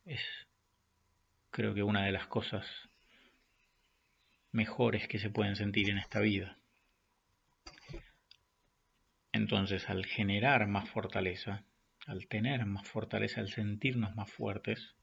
es 0.05 0.21
creo 1.53 1.73
que 1.73 1.85
una 1.85 2.05
de 2.05 2.11
las 2.11 2.27
cosas 2.27 2.67
mejores 4.51 5.07
que 5.07 5.21
se 5.21 5.31
pueden 5.31 5.55
sentir 5.55 5.89
en 5.89 5.99
esta 5.99 6.19
vida. 6.19 6.59
Entonces, 9.31 9.89
al 9.89 10.05
generar 10.05 10.67
más 10.67 10.91
fortaleza, 10.91 11.63
al 12.09 12.27
tener 12.27 12.67
más 12.67 12.89
fortaleza, 12.89 13.41
al 13.41 13.51
sentirnos 13.51 14.17
más 14.17 14.33
fuertes, 14.33 14.97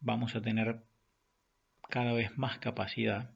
vamos 0.00 0.34
a 0.36 0.40
tener 0.40 0.82
cada 1.90 2.14
vez 2.14 2.38
más 2.38 2.56
capacidad 2.60 3.30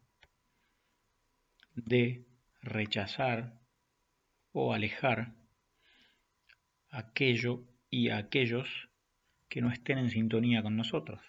de 1.76 2.26
rechazar 2.62 3.60
o 4.52 4.72
alejar 4.72 5.34
aquello 6.90 7.64
y 7.90 8.08
aquellos 8.10 8.88
que 9.48 9.60
no 9.60 9.70
estén 9.70 9.98
en 9.98 10.10
sintonía 10.10 10.62
con 10.62 10.76
nosotros. 10.76 11.20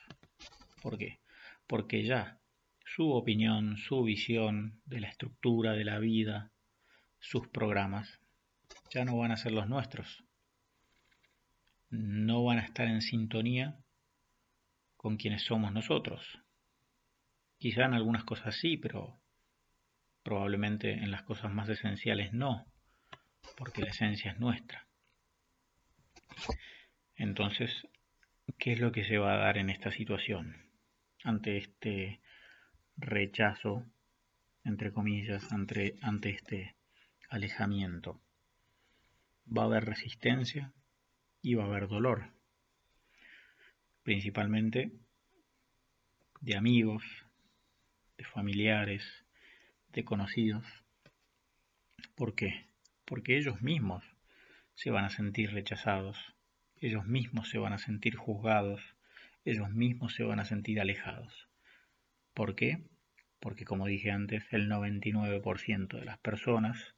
¿Por 0.81 0.97
qué? 0.97 1.19
Porque 1.67 2.03
ya 2.03 2.39
su 2.85 3.11
opinión, 3.11 3.77
su 3.77 4.03
visión 4.03 4.81
de 4.85 5.01
la 5.01 5.09
estructura 5.09 5.73
de 5.73 5.83
la 5.83 5.99
vida, 5.99 6.51
sus 7.19 7.47
programas, 7.49 8.21
ya 8.89 9.03
no 9.03 9.17
van 9.17 9.31
a 9.31 9.37
ser 9.37 9.51
los 9.51 9.67
nuestros. 9.67 10.23
No 11.89 12.43
van 12.45 12.59
a 12.59 12.63
estar 12.63 12.87
en 12.87 13.01
sintonía 13.01 13.77
con 14.95 15.17
quienes 15.17 15.43
somos 15.43 15.73
nosotros. 15.73 16.39
Quizá 17.59 17.85
en 17.85 17.93
algunas 17.93 18.23
cosas 18.23 18.55
sí, 18.55 18.77
pero 18.77 19.19
probablemente 20.27 20.91
en 20.91 21.09
las 21.09 21.23
cosas 21.23 21.53
más 21.53 21.69
esenciales 21.69 22.33
no, 22.33 22.65
porque 23.55 23.81
la 23.81 23.91
esencia 23.91 24.31
es 24.31 24.39
nuestra. 24.41 24.85
Entonces, 27.15 27.71
¿qué 28.59 28.73
es 28.73 28.81
lo 28.81 28.91
que 28.91 29.05
se 29.05 29.19
va 29.19 29.35
a 29.35 29.37
dar 29.37 29.57
en 29.57 29.69
esta 29.69 29.89
situación? 29.89 30.69
Ante 31.23 31.55
este 31.55 32.19
rechazo, 32.97 33.85
entre 34.65 34.91
comillas, 34.91 35.49
ante, 35.53 35.95
ante 36.01 36.31
este 36.31 36.75
alejamiento. 37.29 38.19
Va 39.47 39.61
a 39.61 39.67
haber 39.67 39.85
resistencia 39.85 40.73
y 41.41 41.53
va 41.53 41.63
a 41.63 41.67
haber 41.67 41.87
dolor, 41.87 42.33
principalmente 44.03 44.91
de 46.41 46.57
amigos, 46.57 47.05
de 48.17 48.25
familiares, 48.25 49.23
conocidos. 50.05 50.65
¿Por 52.15 52.35
qué? 52.35 52.67
Porque 53.05 53.37
ellos 53.37 53.61
mismos 53.61 54.03
se 54.75 54.91
van 54.91 55.05
a 55.05 55.09
sentir 55.09 55.51
rechazados, 55.51 56.17
ellos 56.79 57.05
mismos 57.05 57.49
se 57.49 57.57
van 57.57 57.73
a 57.73 57.77
sentir 57.77 58.15
juzgados, 58.15 58.81
ellos 59.45 59.69
mismos 59.69 60.13
se 60.13 60.23
van 60.23 60.39
a 60.39 60.45
sentir 60.45 60.79
alejados. 60.79 61.47
¿Por 62.33 62.55
qué? 62.55 62.83
Porque 63.39 63.65
como 63.65 63.87
dije 63.87 64.11
antes, 64.11 64.43
el 64.51 64.69
99% 64.69 65.99
de 65.99 66.05
las 66.05 66.19
personas 66.19 66.95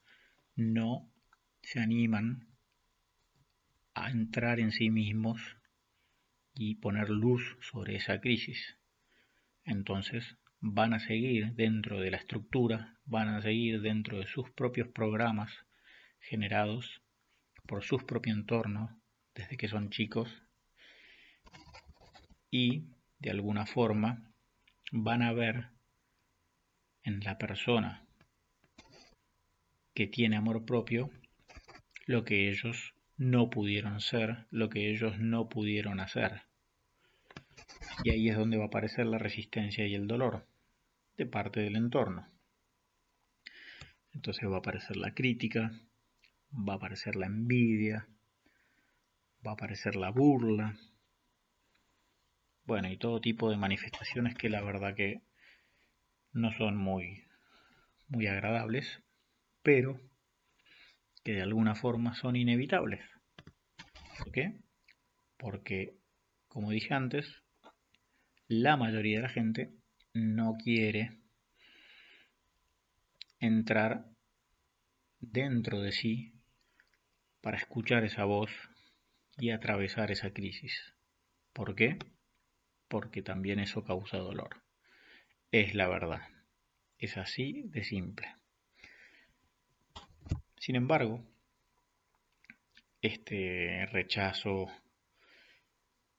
no 0.56 1.10
se 1.62 1.80
animan 1.80 2.48
a 3.94 4.10
entrar 4.10 4.60
en 4.60 4.72
sí 4.72 4.90
mismos 4.90 5.58
y 6.56 6.76
poner 6.76 7.10
luz 7.10 7.58
sobre 7.62 7.96
esa 7.96 8.20
crisis. 8.20 8.78
Entonces 9.64 10.38
van 10.62 10.94
a 10.94 11.00
seguir 11.00 11.54
dentro 11.54 12.00
de 12.00 12.12
la 12.12 12.18
estructura, 12.18 12.98
van 13.06 13.30
a 13.30 13.42
seguir 13.42 13.82
dentro 13.82 14.20
de 14.20 14.28
sus 14.28 14.50
propios 14.52 14.90
programas 14.90 15.52
generados 16.20 17.02
por 17.66 17.84
su 17.84 17.98
propio 17.98 18.34
entorno 18.34 19.00
desde 19.36 19.58
que 19.58 19.68
son 19.68 19.90
chicos 19.90 20.44
y 22.52 22.88
de 23.20 23.30
alguna 23.30 23.66
forma 23.66 24.34
van 24.92 25.22
a 25.22 25.34
ver 25.34 25.70
en 27.04 27.22
la 27.22 27.38
persona 27.38 28.06
que 29.94 30.08
tiene 30.08 30.36
amor 30.36 30.66
propio 30.66 31.10
lo 32.06 32.26
que 32.26 32.50
ellos 32.50 32.96
no 33.18 33.50
pudieron 33.50 34.02
ser, 34.02 34.48
lo 34.50 34.70
que 34.70 34.90
ellos 34.90 35.20
no 35.20 35.48
pudieron 35.48 36.00
hacer. 36.00 36.44
Y 38.04 38.12
ahí 38.12 38.30
es 38.30 38.38
donde 38.38 38.58
va 38.58 38.64
a 38.64 38.68
aparecer 38.68 39.06
la 39.06 39.18
resistencia 39.18 39.86
y 39.86 39.94
el 39.94 40.08
dolor 40.08 40.49
parte 41.26 41.62
del 41.62 41.76
entorno. 41.76 42.28
Entonces 44.12 44.50
va 44.50 44.56
a 44.56 44.60
aparecer 44.60 44.98
la 44.98 45.14
crítica, 45.14 45.72
va 46.52 46.74
a 46.74 46.76
aparecer 46.78 47.16
la 47.16 47.28
envidia, 47.28 48.08
va 49.46 49.52
a 49.52 49.54
aparecer 49.54 49.96
la 49.96 50.10
burla, 50.10 50.76
bueno, 52.70 52.92
y 52.92 52.98
todo 52.98 53.20
tipo 53.20 53.50
de 53.50 53.58
manifestaciones 53.58 54.36
que 54.36 54.48
la 54.48 54.62
verdad 54.62 54.94
que 54.94 55.24
no 56.34 56.52
son 56.52 56.78
muy, 56.78 57.24
muy 58.08 58.28
agradables, 58.28 59.02
pero 59.64 60.00
que 61.24 61.34
de 61.34 61.42
alguna 61.42 61.74
forma 61.74 62.14
son 62.14 62.36
inevitables. 62.36 63.02
¿Por 64.20 64.32
qué? 64.32 64.60
Porque, 65.38 65.98
como 66.48 66.70
dije 66.70 66.94
antes, 66.94 67.42
la 68.48 68.78
mayoría 68.78 69.18
de 69.18 69.24
la 69.24 69.30
gente 69.30 69.79
no 70.14 70.58
quiere 70.64 71.18
entrar 73.40 74.06
dentro 75.20 75.82
de 75.82 75.92
sí 75.92 76.34
para 77.42 77.58
escuchar 77.58 78.04
esa 78.04 78.26
voz 78.26 78.52
y 79.38 79.52
atravesar 79.52 80.12
esa 80.12 80.32
crisis. 80.32 80.94
¿Por 81.54 81.76
qué? 81.76 81.98
Porque 82.88 83.22
también 83.22 83.60
eso 83.60 83.84
causa 83.84 84.18
dolor. 84.18 84.64
Es 85.52 85.74
la 85.74 85.88
verdad. 85.88 86.22
Es 86.98 87.18
así 87.18 87.64
de 87.66 87.84
simple. 87.84 88.36
Sin 90.58 90.76
embargo, 90.76 91.24
este 93.02 93.86
rechazo 93.92 94.68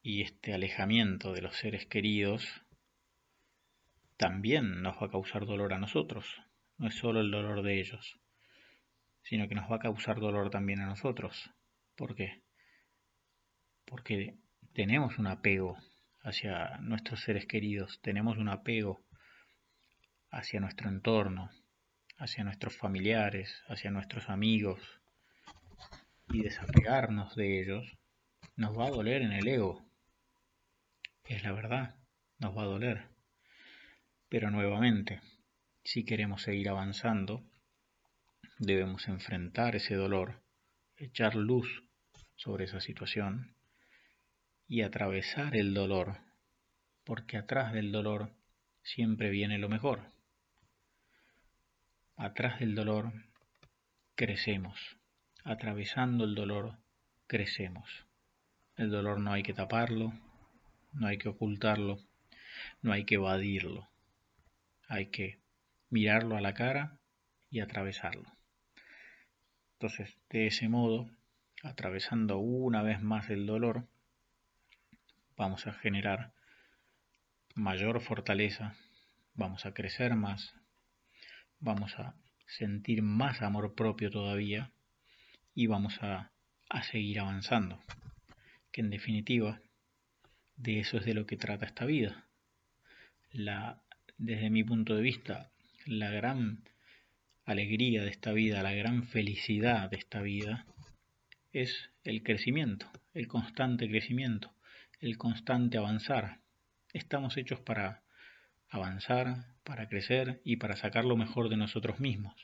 y 0.03 0.23
este 0.23 0.55
alejamiento 0.55 1.35
de 1.35 1.43
los 1.43 1.57
seres 1.57 1.87
queridos 1.87 2.63
también 4.21 4.83
nos 4.83 4.97
va 4.97 5.07
a 5.07 5.11
causar 5.11 5.47
dolor 5.47 5.73
a 5.73 5.79
nosotros. 5.79 6.27
No 6.77 6.89
es 6.89 6.95
solo 6.95 7.21
el 7.21 7.31
dolor 7.31 7.63
de 7.63 7.81
ellos, 7.81 8.21
sino 9.23 9.49
que 9.49 9.55
nos 9.55 9.71
va 9.73 9.77
a 9.77 9.81
causar 9.81 10.21
dolor 10.21 10.51
también 10.51 10.81
a 10.81 10.87
nosotros. 10.87 11.51
¿Por 11.97 12.15
qué? 12.15 12.43
Porque 13.87 14.37
tenemos 14.75 15.19
un 15.19 15.27
apego 15.27 15.79
hacia 16.23 16.77
nuestros 16.83 17.23
seres 17.23 17.47
queridos, 17.47 17.99
tenemos 18.03 18.37
un 18.37 18.51
apego 18.51 19.07
hacia 20.31 20.61
nuestro 20.61 20.91
entorno, 20.91 21.49
hacia 22.19 22.45
nuestros 22.45 22.77
familiares, 22.77 23.63
hacia 23.69 23.91
nuestros 23.91 24.29
amigos, 24.29 25.01
y 26.29 26.43
desapegarnos 26.43 27.35
de 27.37 27.63
ellos 27.63 27.91
nos 28.57 28.79
va 28.79 28.89
a 28.89 28.91
doler 28.91 29.23
en 29.23 29.33
el 29.33 29.49
ego. 29.49 29.83
Es 31.25 31.43
la 31.43 31.53
verdad, 31.53 31.95
nos 32.39 32.55
va 32.55 32.65
a 32.65 32.67
doler. 32.67 33.10
Pero 34.31 34.53
nuevamente, 34.53 35.21
si 35.83 36.05
queremos 36.05 36.43
seguir 36.43 36.69
avanzando, 36.69 37.43
debemos 38.61 39.09
enfrentar 39.09 39.75
ese 39.75 39.97
dolor, 39.97 40.41
echar 40.97 41.35
luz 41.35 41.83
sobre 42.37 42.67
esa 42.67 42.81
situación 42.81 43.57
y 44.69 44.83
atravesar 44.83 45.57
el 45.57 45.75
dolor, 45.75 46.19
porque 47.03 47.39
atrás 47.39 47.73
del 47.73 47.91
dolor 47.91 48.31
siempre 48.85 49.31
viene 49.31 49.59
lo 49.59 49.69
mejor. 49.69 50.13
Atrás 52.17 52.61
del 52.61 52.77
dolor 52.77 53.13
crecemos, 54.15 54.97
atravesando 55.43 56.23
el 56.23 56.37
dolor 56.37 56.79
crecemos. 57.27 58.07
El 58.77 58.91
dolor 58.91 59.19
no 59.19 59.33
hay 59.33 59.43
que 59.43 59.55
taparlo, 59.55 60.13
no 60.93 61.09
hay 61.09 61.19
que 61.19 61.29
ocultarlo, 61.29 61.99
no 62.81 62.93
hay 62.93 63.05
que 63.05 63.17
evadirlo. 63.17 63.90
Hay 64.91 65.07
que 65.07 65.39
mirarlo 65.89 66.37
a 66.37 66.41
la 66.41 66.53
cara 66.53 66.99
y 67.49 67.61
atravesarlo. 67.61 68.29
Entonces, 69.75 70.19
de 70.31 70.49
ese 70.49 70.69
modo, 70.69 71.09
atravesando 71.63 72.39
una 72.39 72.83
vez 72.83 73.01
más 73.01 73.31
el 73.31 73.47
dolor, 73.47 73.87
vamos 75.37 75.69
a 75.69 75.73
generar 75.75 76.33
mayor 77.55 78.01
fortaleza, 78.01 78.75
vamos 79.35 79.65
a 79.65 79.75
crecer 79.75 80.17
más, 80.17 80.57
vamos 81.61 81.97
a 82.01 82.17
sentir 82.49 83.01
más 83.03 83.43
amor 83.43 83.77
propio 83.77 84.11
todavía 84.11 84.73
y 85.55 85.69
vamos 85.69 86.03
a, 86.03 86.33
seguir 86.91 87.21
avanzando. 87.21 87.81
Que 88.73 88.81
en 88.81 88.91
definitiva, 88.91 89.61
de 90.57 90.81
eso 90.81 90.97
es 90.97 91.05
de 91.05 91.15
lo 91.15 91.27
que 91.27 91.37
trata 91.37 91.67
esta 91.67 91.85
vida. 91.85 92.27
La, 93.31 93.81
desde 94.21 94.51
mi 94.51 94.63
punto 94.63 94.95
de 94.95 95.01
vista, 95.01 95.51
la 95.87 96.11
gran 96.11 96.63
alegría 97.47 98.03
de 98.03 98.11
esta 98.11 98.33
vida, 98.33 98.63
la 98.63 98.75
gran 98.75 99.05
felicidad 99.05 99.89
de 99.91 99.97
esta 99.97 100.21
vida, 100.21 100.67
es 101.53 101.91
el 102.05 102.23
crecimiento, 102.23 102.87
el 103.15 103.27
constante 103.27 103.89
crecimiento, 103.89 104.53
el 105.01 105.17
constante 105.17 105.79
avanzar. 105.79 106.41
Estamos 106.93 107.39
hechos 107.39 107.61
para 107.61 108.03
avanzar, 108.69 109.57
para 109.65 109.89
crecer 109.89 110.43
y 110.45 110.57
para 110.57 110.77
sacar 110.77 111.07
lo 111.07 111.17
mejor 111.17 111.49
de 111.49 111.57
nosotros 111.57 111.99
mismos. 111.99 112.35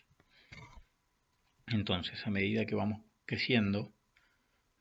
Entonces, 1.67 2.27
a 2.27 2.31
medida 2.31 2.65
que 2.65 2.75
vamos 2.75 3.03
creciendo, 3.27 3.93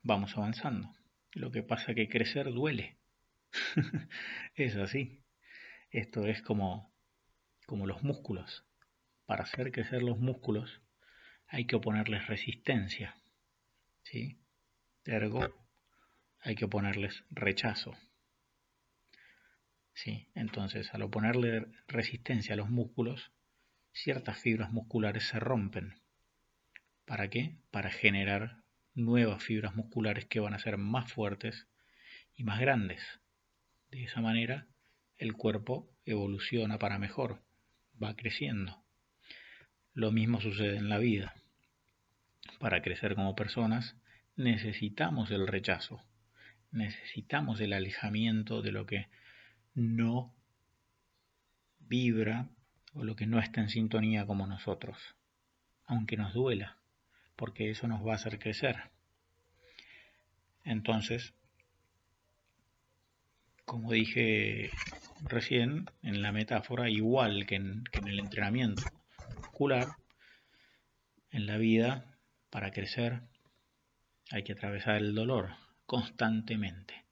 vamos 0.01 0.37
avanzando. 0.37 0.93
Lo 1.33 1.51
que 1.51 1.61
pasa 1.61 1.93
que 1.93 2.07
crecer 2.07 2.53
duele. 2.53 2.97
es 4.55 4.77
así. 4.77 5.24
Esto 5.95 6.25
es 6.25 6.41
como, 6.41 6.93
como 7.67 7.87
los 7.87 8.03
músculos. 8.03 8.65
Para 9.25 9.43
hacer 9.43 9.71
crecer 9.71 10.03
los 10.03 10.19
músculos 10.19 10.81
hay 11.47 11.67
que 11.67 11.77
oponerles 11.77 12.27
resistencia. 12.27 13.15
¿sí? 14.03 14.37
Ergo, 15.05 15.39
hay 16.41 16.55
que 16.55 16.65
oponerles 16.65 17.23
rechazo. 17.29 17.95
¿sí? 19.93 20.27
Entonces, 20.35 20.93
al 20.93 21.03
oponerle 21.03 21.65
resistencia 21.87 22.55
a 22.55 22.57
los 22.57 22.69
músculos, 22.69 23.31
ciertas 23.93 24.37
fibras 24.41 24.73
musculares 24.73 25.25
se 25.29 25.39
rompen. 25.39 25.93
¿Para 27.05 27.29
qué? 27.29 27.55
Para 27.71 27.89
generar 27.89 28.65
nuevas 28.95 29.41
fibras 29.41 29.73
musculares 29.77 30.25
que 30.25 30.41
van 30.41 30.55
a 30.55 30.59
ser 30.59 30.75
más 30.75 31.09
fuertes 31.13 31.69
y 32.35 32.43
más 32.43 32.59
grandes. 32.59 33.01
De 33.91 34.03
esa 34.03 34.19
manera, 34.19 34.67
el 35.17 35.33
cuerpo 35.33 35.89
evoluciona 36.05 36.77
para 36.77 36.99
mejor, 36.99 37.41
va 38.01 38.15
creciendo. 38.15 38.83
Lo 39.93 40.11
mismo 40.11 40.41
sucede 40.41 40.77
en 40.77 40.89
la 40.89 40.97
vida. 40.97 41.35
Para 42.59 42.81
crecer 42.81 43.15
como 43.15 43.35
personas 43.35 43.95
necesitamos 44.35 45.31
el 45.31 45.47
rechazo, 45.47 46.01
necesitamos 46.71 47.61
el 47.61 47.73
alejamiento 47.73 48.61
de 48.61 48.71
lo 48.71 48.85
que 48.85 49.07
no 49.73 50.35
vibra 51.79 52.49
o 52.93 53.03
lo 53.03 53.15
que 53.15 53.27
no 53.27 53.39
está 53.39 53.61
en 53.61 53.69
sintonía 53.69 54.25
como 54.25 54.47
nosotros, 54.47 54.97
aunque 55.85 56.17
nos 56.17 56.33
duela, 56.33 56.77
porque 57.35 57.69
eso 57.69 57.87
nos 57.87 58.05
va 58.05 58.13
a 58.13 58.15
hacer 58.15 58.39
crecer. 58.39 58.91
Entonces, 60.63 61.33
como 63.65 63.91
dije 63.91 64.69
recién 65.23 65.85
en 66.03 66.21
la 66.21 66.31
metáfora, 66.31 66.89
igual 66.89 67.45
que 67.45 67.55
en, 67.55 67.83
el 68.05 68.19
entrenamiento 68.19 68.83
muscular, 69.37 69.87
en 71.31 71.47
la 71.47 71.57
vida, 71.57 72.05
para 72.49 72.71
crecer, 72.71 73.21
hay 74.31 74.43
que 74.43 74.53
atravesar 74.53 74.97
el 74.97 75.13
dolor 75.13 75.55
constantemente 75.85 77.05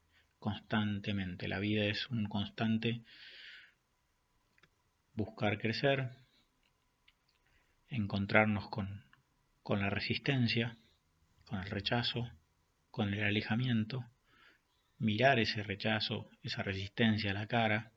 constantemente. 0.44 1.48
La 1.48 1.60
vida 1.60 1.86
es 1.86 2.10
un 2.10 2.26
constante 2.26 3.02
buscar 5.14 5.58
crecer, 5.58 6.10
encontrarnos 7.88 8.68
con, 8.68 9.06
con 9.64 9.80
la 9.80 9.90
resistencia, 9.90 10.76
con 11.46 11.60
el 11.60 11.70
rechazo, 11.70 12.30
con 12.92 13.14
el 13.14 13.24
alejamiento, 13.24 14.04
mirar 15.04 15.38
ese 15.38 15.64
rechazo, 15.64 16.30
esa 16.44 16.64
resistencia 16.64 17.32
a 17.32 17.34
la 17.34 17.48
cara, 17.48 17.92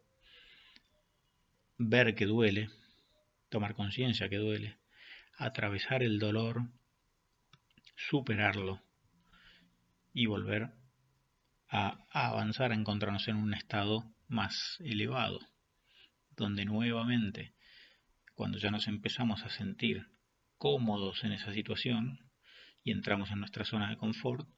ver 1.79 2.17
que 2.17 2.27
duele, 2.27 2.69
tomar 3.49 3.75
conciencia 3.75 4.29
que 4.29 4.39
duele, 4.39 4.77
atravesar 5.39 6.03
el 6.03 6.19
dolor, 6.19 6.63
superarlo 7.95 8.83
y 10.13 10.27
volver 10.27 10.73
a, 11.69 12.05
avanzar, 12.11 12.73
a 12.73 12.75
encontrarnos 12.75 13.29
en 13.29 13.37
un 13.37 13.55
estado 13.55 14.13
más 14.27 14.77
elevado, 14.81 15.39
donde 16.37 16.65
nuevamente, 16.65 17.55
cuando 18.35 18.59
ya 18.59 18.73
nos 18.73 18.89
empezamos 18.89 19.45
a 19.45 19.51
sentir 19.51 20.09
cómodos 20.59 21.23
en 21.23 21.33
esa 21.33 21.53
situación 21.53 22.19
y 22.83 22.91
entramos 22.91 23.31
en 23.31 23.39
nuestra 23.39 23.65
zona 23.65 23.91
de 23.91 23.97
confort, 23.97 24.49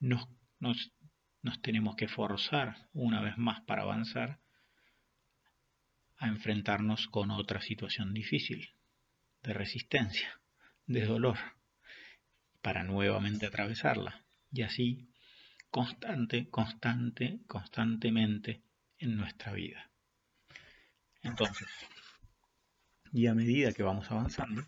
nos, 0.00 0.26
nos, 0.58 0.92
nos 1.42 1.60
tenemos 1.60 1.96
que 1.96 2.08
forzar 2.08 2.88
una 2.92 3.20
vez 3.20 3.36
más 3.36 3.60
para 3.62 3.82
avanzar 3.82 4.40
a 6.16 6.28
enfrentarnos 6.28 7.08
con 7.08 7.32
otra 7.32 7.60
situación 7.60 8.14
difícil, 8.14 8.74
de 9.42 9.52
resistencia, 9.52 10.40
de 10.86 11.04
dolor, 11.04 11.36
para 12.60 12.84
nuevamente 12.84 13.46
atravesarla. 13.46 14.24
Y 14.52 14.62
así 14.62 15.08
constante, 15.70 16.48
constante, 16.48 17.40
constantemente 17.48 18.62
en 18.98 19.16
nuestra 19.16 19.52
vida. 19.52 19.90
Entonces, 21.22 21.68
y 23.12 23.26
a 23.26 23.34
medida 23.34 23.72
que 23.72 23.82
vamos 23.82 24.10
avanzando, 24.10 24.62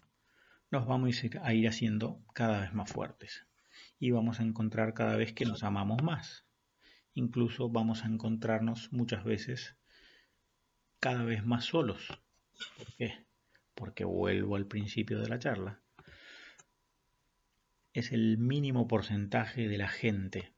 nos 0.71 0.87
vamos 0.87 1.23
a 1.43 1.55
ir 1.55 1.69
haciendo 1.69 2.25
cada 2.35 2.63
vez 2.63 2.75
más 2.75 2.91
fuertes 2.91 3.47
y 3.99 4.11
vamos 4.11 4.41
a 4.41 4.43
encontrar 4.43 4.93
cada 4.93 5.17
vez 5.17 5.33
que 5.33 5.45
nos 5.45 5.63
amamos 5.63 6.03
más. 6.03 6.44
Incluso 7.15 7.69
vamos 7.69 8.05
a 8.05 8.09
encontrarnos 8.09 8.93
muchas 8.93 9.25
veces 9.25 9.77
cada 11.01 11.25
vez 11.25 11.45
más 11.45 11.65
solos. 11.65 12.21
¿Por 12.77 12.93
qué? 12.97 13.25
Porque 13.75 14.05
vuelvo 14.05 14.57
al 14.57 14.67
principio 14.67 15.21
de 15.21 15.29
la 15.29 15.39
charla. 15.39 15.81
Es 17.93 18.13
el 18.13 18.39
mínimo 18.39 18.89
porcentaje 18.89 19.69
de 19.69 19.79
la 19.79 19.89
gente 19.89 20.53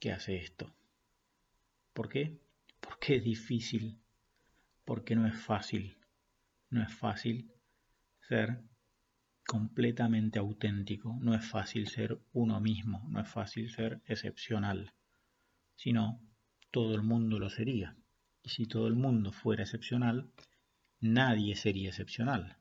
que 0.00 0.10
hace 0.10 0.36
esto. 0.36 0.74
¿Por 1.92 2.08
qué? 2.08 2.40
Porque 2.80 3.16
es 3.16 3.24
difícil, 3.24 4.00
porque 4.84 5.14
no 5.14 5.26
es 5.28 5.36
fácil. 5.36 5.96
No 6.70 6.82
es 6.82 6.92
fácil 6.92 7.52
ser 8.20 8.62
completamente 9.46 10.38
auténtico, 10.38 11.18
no 11.20 11.34
es 11.34 11.44
fácil 11.44 11.88
ser 11.88 12.20
uno 12.32 12.60
mismo, 12.60 13.06
no 13.08 13.20
es 13.20 13.28
fácil 13.28 13.68
ser 13.70 14.00
excepcional. 14.06 14.92
Si 15.80 15.94
no, 15.94 16.20
todo 16.70 16.94
el 16.94 17.02
mundo 17.02 17.38
lo 17.38 17.48
sería. 17.48 17.96
Y 18.42 18.50
si 18.50 18.66
todo 18.66 18.86
el 18.86 18.96
mundo 18.96 19.32
fuera 19.32 19.62
excepcional, 19.62 20.30
nadie 21.00 21.56
sería 21.56 21.88
excepcional. 21.88 22.58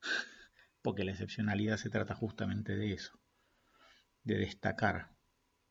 Porque 0.80 1.04
la 1.04 1.10
excepcionalidad 1.10 1.76
se 1.76 1.90
trata 1.90 2.14
justamente 2.14 2.74
de 2.74 2.94
eso, 2.94 3.20
de 4.22 4.38
destacar, 4.38 5.10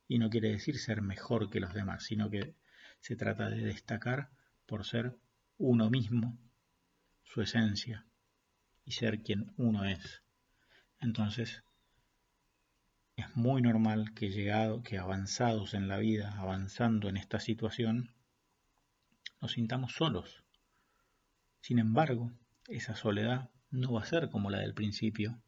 y 0.07 0.19
no 0.19 0.29
quiere 0.29 0.51
decir 0.51 0.77
ser 0.77 1.01
mejor 1.01 1.49
que 1.49 1.59
los 1.59 1.73
demás, 1.73 2.03
sino 2.03 2.29
que 2.29 2.53
se 2.99 3.15
trata 3.15 3.49
de 3.49 3.63
destacar 3.63 4.29
por 4.67 4.85
ser 4.85 5.17
uno 5.57 5.89
mismo, 5.89 6.37
su 7.23 7.41
esencia, 7.41 8.05
y 8.85 8.91
ser 8.91 9.23
quien 9.23 9.51
uno 9.57 9.83
es. 9.85 10.21
Entonces, 10.99 11.63
es 13.15 13.35
muy 13.35 13.61
normal 13.61 14.13
que 14.13 14.29
llegado, 14.29 14.81
que 14.81 14.97
avanzados 14.97 15.73
en 15.73 15.87
la 15.87 15.97
vida, 15.97 16.35
avanzando 16.37 17.09
en 17.09 17.17
esta 17.17 17.39
situación, 17.39 18.13
nos 19.41 19.53
sintamos 19.53 19.93
solos. 19.93 20.43
Sin 21.61 21.79
embargo, 21.79 22.31
esa 22.67 22.95
soledad 22.95 23.51
no 23.69 23.93
va 23.93 24.01
a 24.01 24.05
ser 24.05 24.29
como 24.29 24.49
la 24.49 24.59
del 24.59 24.73
principio, 24.73 25.41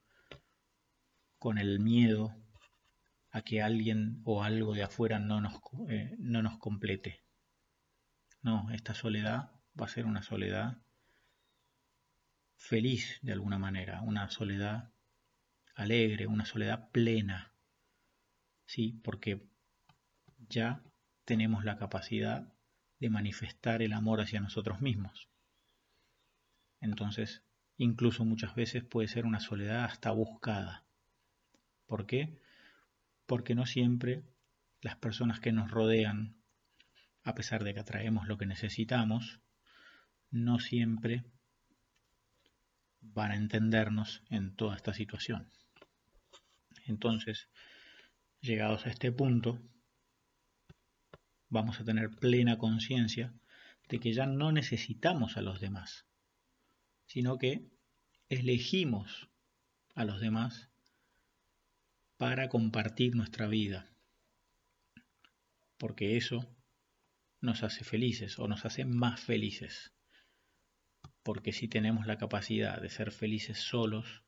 con 1.40 1.58
el 1.58 1.80
miedo 1.80 2.36
a 3.32 3.42
que 3.42 3.62
alguien 3.62 4.22
o 4.24 4.44
algo 4.44 4.74
de 4.74 4.84
afuera 4.84 5.20
no 5.20 5.42
nos, 5.42 5.60
eh, 5.90 6.16
no 6.20 6.42
nos 6.42 6.58
complete. 6.58 7.24
No, 8.42 8.70
esta 8.72 8.94
soledad 8.94 9.52
va 9.80 9.86
a 9.86 9.90
ser 9.90 10.06
una 10.06 10.22
soledad 10.22 10.78
feliz 12.56 13.20
de 13.22 13.34
alguna 13.34 13.58
manera, 13.58 14.02
una 14.02 14.30
soledad 14.30 14.92
alegre, 15.76 16.28
una 16.28 16.46
soledad 16.46 16.90
plena, 16.92 17.55
¿sí? 18.66 19.00
Porque 19.04 19.46
ya 20.50 20.82
tenemos 21.26 21.66
la 21.66 21.78
capacidad 21.78 22.54
de 23.00 23.10
manifestar 23.10 23.82
el 23.82 23.94
amor 23.94 24.22
hacia 24.22 24.40
nosotros 24.40 24.82
mismos. 24.82 25.30
Entonces, 26.82 27.44
incluso 27.78 28.26
muchas 28.26 28.56
veces 28.56 28.84
puede 28.84 29.08
ser 29.08 29.26
una 29.26 29.40
soledad 29.40 29.86
hasta 29.86 30.12
buscada. 30.12 30.86
¿Por 31.88 32.06
qué? 32.06 32.40
Porque 33.26 33.56
no 33.56 33.66
siempre 33.66 34.24
las 34.82 34.96
personas 34.96 35.40
que 35.40 35.52
nos 35.52 35.72
rodean, 35.72 36.36
a 37.24 37.34
pesar 37.34 37.64
de 37.64 37.74
que 37.74 37.80
atraemos 37.80 38.28
lo 38.28 38.38
que 38.38 38.46
necesitamos, 38.46 39.40
no 40.30 40.60
siempre 40.60 41.26
van 43.02 43.32
a 43.32 43.36
entendernos 43.36 44.24
en 44.30 44.56
toda 44.56 44.76
esta 44.76 44.94
situación. 44.94 45.50
Entonces, 46.86 47.50
llegados 48.42 48.86
a 48.86 48.90
este 48.90 49.12
punto, 49.12 49.60
vamos 51.50 51.80
a 51.80 51.86
tener 51.86 52.10
plena 52.10 52.58
conciencia 52.58 53.34
de 53.88 54.00
que 54.00 54.14
ya 54.14 54.26
no 54.26 54.52
necesitamos 54.52 55.38
a 55.38 55.42
los 55.42 55.60
demás, 55.60 56.06
sino 57.06 57.38
que 57.38 57.70
elegimos 58.30 59.30
a 59.94 60.06
los 60.06 60.20
demás 60.20 60.70
para 62.18 62.50
compartir 62.50 63.16
nuestra 63.16 63.48
vida, 63.48 63.90
porque 65.78 66.18
eso 66.18 66.46
nos 67.42 67.64
hace 67.64 67.84
felices 67.84 68.40
o 68.40 68.48
nos 68.48 68.66
hace 68.66 68.86
más 68.86 69.22
felices, 69.22 69.94
porque 71.24 71.54
si 71.54 71.68
tenemos 71.68 72.08
la 72.08 72.18
capacidad 72.18 72.82
de 72.82 72.90
ser 72.90 73.12
felices 73.12 73.60
solos, 73.60 74.24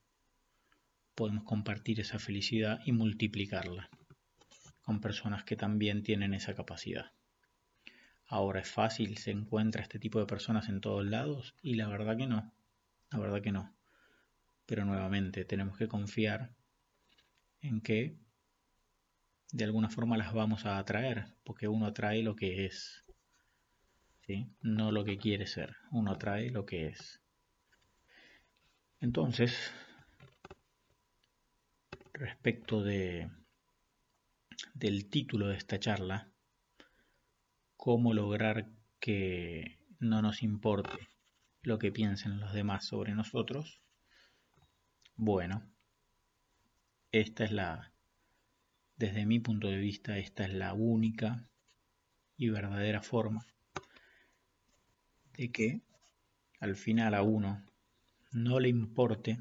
podemos 1.16 1.44
compartir 1.46 2.00
esa 2.00 2.20
felicidad 2.20 2.80
y 2.86 2.92
multiplicarla 2.92 3.90
con 4.88 5.02
personas 5.02 5.44
que 5.44 5.58
también 5.58 6.02
tienen 6.02 6.34
esa 6.34 6.56
capacidad. 6.56 7.12
Ahora 8.26 8.62
es 8.62 8.72
fácil, 8.72 9.18
se 9.18 9.32
encuentra 9.32 9.82
este 9.82 10.00
tipo 10.00 10.18
de 10.18 10.26
personas 10.26 10.70
en 10.70 10.80
todos 10.80 11.06
lados 11.06 11.56
y 11.62 11.76
la 11.76 11.90
verdad 11.90 12.16
que 12.16 12.26
no, 12.26 12.54
la 13.10 13.20
verdad 13.20 13.42
que 13.42 13.52
no. 13.52 13.76
Pero 14.66 14.86
nuevamente 14.86 15.44
tenemos 15.44 15.78
que 15.78 15.90
confiar 15.90 16.56
en 17.60 17.82
que 17.82 18.16
de 19.52 19.66
alguna 19.66 19.90
forma 19.90 20.16
las 20.16 20.34
vamos 20.34 20.66
a 20.66 20.78
atraer, 20.78 21.36
porque 21.44 21.68
uno 21.68 21.88
atrae 21.88 22.24
lo 22.24 22.38
que 22.38 22.66
es, 22.66 23.04
¿sí? 24.26 24.50
no 24.62 24.94
lo 24.94 25.04
que 25.04 25.18
quiere 25.18 25.48
ser, 25.48 25.76
uno 25.92 26.12
atrae 26.14 26.50
lo 26.50 26.66
que 26.66 26.88
es. 26.88 27.20
Entonces, 29.02 29.74
respecto 32.14 32.82
de 32.82 33.30
del 34.74 35.10
título 35.10 35.48
de 35.48 35.58
esta 35.58 35.80
charla, 35.80 36.30
cómo 37.76 38.14
lograr 38.14 38.70
que 39.00 39.80
no 40.00 40.22
nos 40.22 40.44
importe 40.44 41.10
lo 41.62 41.80
que 41.80 41.92
piensen 41.92 42.40
los 42.40 42.54
demás 42.54 42.86
sobre 42.86 43.14
nosotros. 43.14 43.82
Bueno, 45.16 45.64
esta 47.12 47.44
es 47.44 47.52
la, 47.52 47.92
desde 48.96 49.26
mi 49.26 49.40
punto 49.40 49.68
de 49.68 49.78
vista, 49.78 50.18
esta 50.18 50.46
es 50.46 50.54
la 50.54 50.74
única 50.74 51.48
y 52.38 52.50
verdadera 52.50 53.02
forma 53.02 53.46
de 55.34 55.52
que 55.52 55.82
al 56.60 56.76
final 56.76 57.14
a 57.14 57.22
uno 57.22 57.64
no 58.32 58.60
le 58.60 58.70
importe 58.70 59.38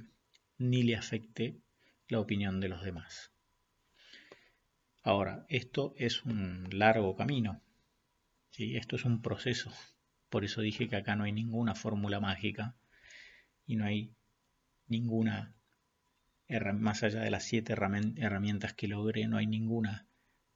ni 0.58 0.82
le 0.82 0.96
afecte 0.96 1.60
la 2.08 2.20
opinión 2.20 2.60
de 2.60 2.68
los 2.68 2.82
demás. 2.82 3.32
Ahora, 5.06 5.46
esto 5.48 5.94
es 5.98 6.24
un 6.24 6.66
largo 6.72 7.14
camino, 7.14 7.62
¿sí? 8.50 8.76
esto 8.76 8.96
es 8.96 9.04
un 9.04 9.22
proceso, 9.22 9.70
por 10.30 10.44
eso 10.44 10.62
dije 10.62 10.88
que 10.88 10.96
acá 10.96 11.14
no 11.14 11.22
hay 11.22 11.30
ninguna 11.30 11.76
fórmula 11.76 12.18
mágica 12.18 12.74
y 13.68 13.76
no 13.76 13.84
hay 13.84 14.16
ninguna, 14.88 15.54
más 16.74 17.04
allá 17.04 17.20
de 17.20 17.30
las 17.30 17.44
siete 17.44 17.72
herramientas 17.72 18.74
que 18.74 18.88
logré, 18.88 19.28
no 19.28 19.36
hay 19.36 19.46
ninguna 19.46 20.08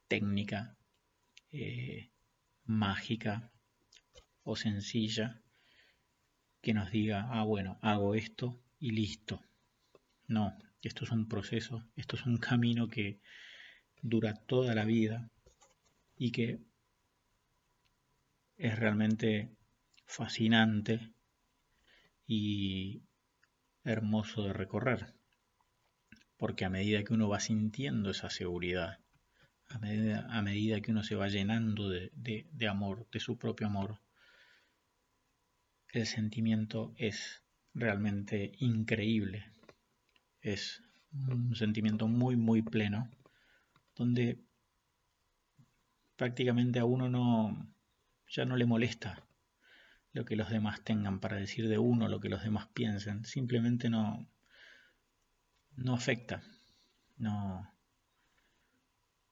técnica 0.09 0.77
eh, 1.53 2.11
mágica 2.65 3.53
o 4.43 4.57
sencilla 4.57 5.41
que 6.61 6.75
nos 6.75 6.91
diga, 6.91 7.29
ah, 7.31 7.45
bueno, 7.45 7.79
hago 7.83 8.17
esto 8.17 8.61
y 8.81 8.91
listo. 8.91 9.45
No, 10.27 10.59
esto 10.83 11.05
es 11.05 11.13
un 11.13 11.29
proceso, 11.29 11.87
esto 11.95 12.17
es 12.17 12.27
un 12.27 12.39
camino 12.39 12.89
que 12.89 13.21
dura 14.03 14.35
toda 14.35 14.75
la 14.75 14.85
vida 14.85 15.31
y 16.17 16.33
que 16.33 16.61
es 18.57 18.79
realmente 18.79 19.51
fascinante 20.07 21.13
y 22.27 23.03
hermoso 23.85 24.45
de 24.45 24.53
recorrer, 24.53 25.15
porque 26.37 26.65
a 26.65 26.71
medida 26.71 27.03
que 27.03 27.15
uno 27.15 27.29
va 27.29 27.41
sintiendo 27.41 28.11
esa 28.11 28.29
seguridad, 28.29 28.99
a 29.69 29.79
medida, 29.79 30.27
a 30.31 30.43
medida 30.43 30.81
que 30.81 30.91
uno 30.91 31.03
se 31.03 31.15
va 31.15 31.29
llenando 31.29 31.89
de, 31.89 32.11
de 32.15 32.69
amor, 32.69 33.09
de 33.11 33.21
su 33.21 33.39
propio 33.39 33.69
amor, 33.69 34.01
el 35.93 36.07
sentimiento 36.07 36.93
es 36.97 37.43
realmente 37.73 38.53
increíble, 38.59 39.53
es 40.43 40.83
un 41.13 41.57
sentimiento 41.57 42.09
muy, 42.09 42.37
muy 42.37 42.63
pleno 42.63 43.11
donde 44.01 44.43
prácticamente 46.17 46.79
a 46.79 46.87
uno 46.87 47.11
no 47.11 47.71
ya 48.27 48.47
no 48.47 48.57
le 48.57 48.65
molesta 48.65 49.29
lo 50.15 50.25
que 50.25 50.37
los 50.37 50.49
demás 50.49 50.83
tengan 50.83 51.21
para 51.21 51.37
decir 51.37 51.69
de 51.69 51.77
uno, 51.77 52.09
lo 52.09 52.19
que 52.19 52.31
los 52.31 52.43
demás 52.43 52.69
piensen, 52.73 53.27
simplemente 53.27 53.91
no 53.91 54.27
no 55.77 55.93
afecta, 55.93 56.43
no 57.19 57.71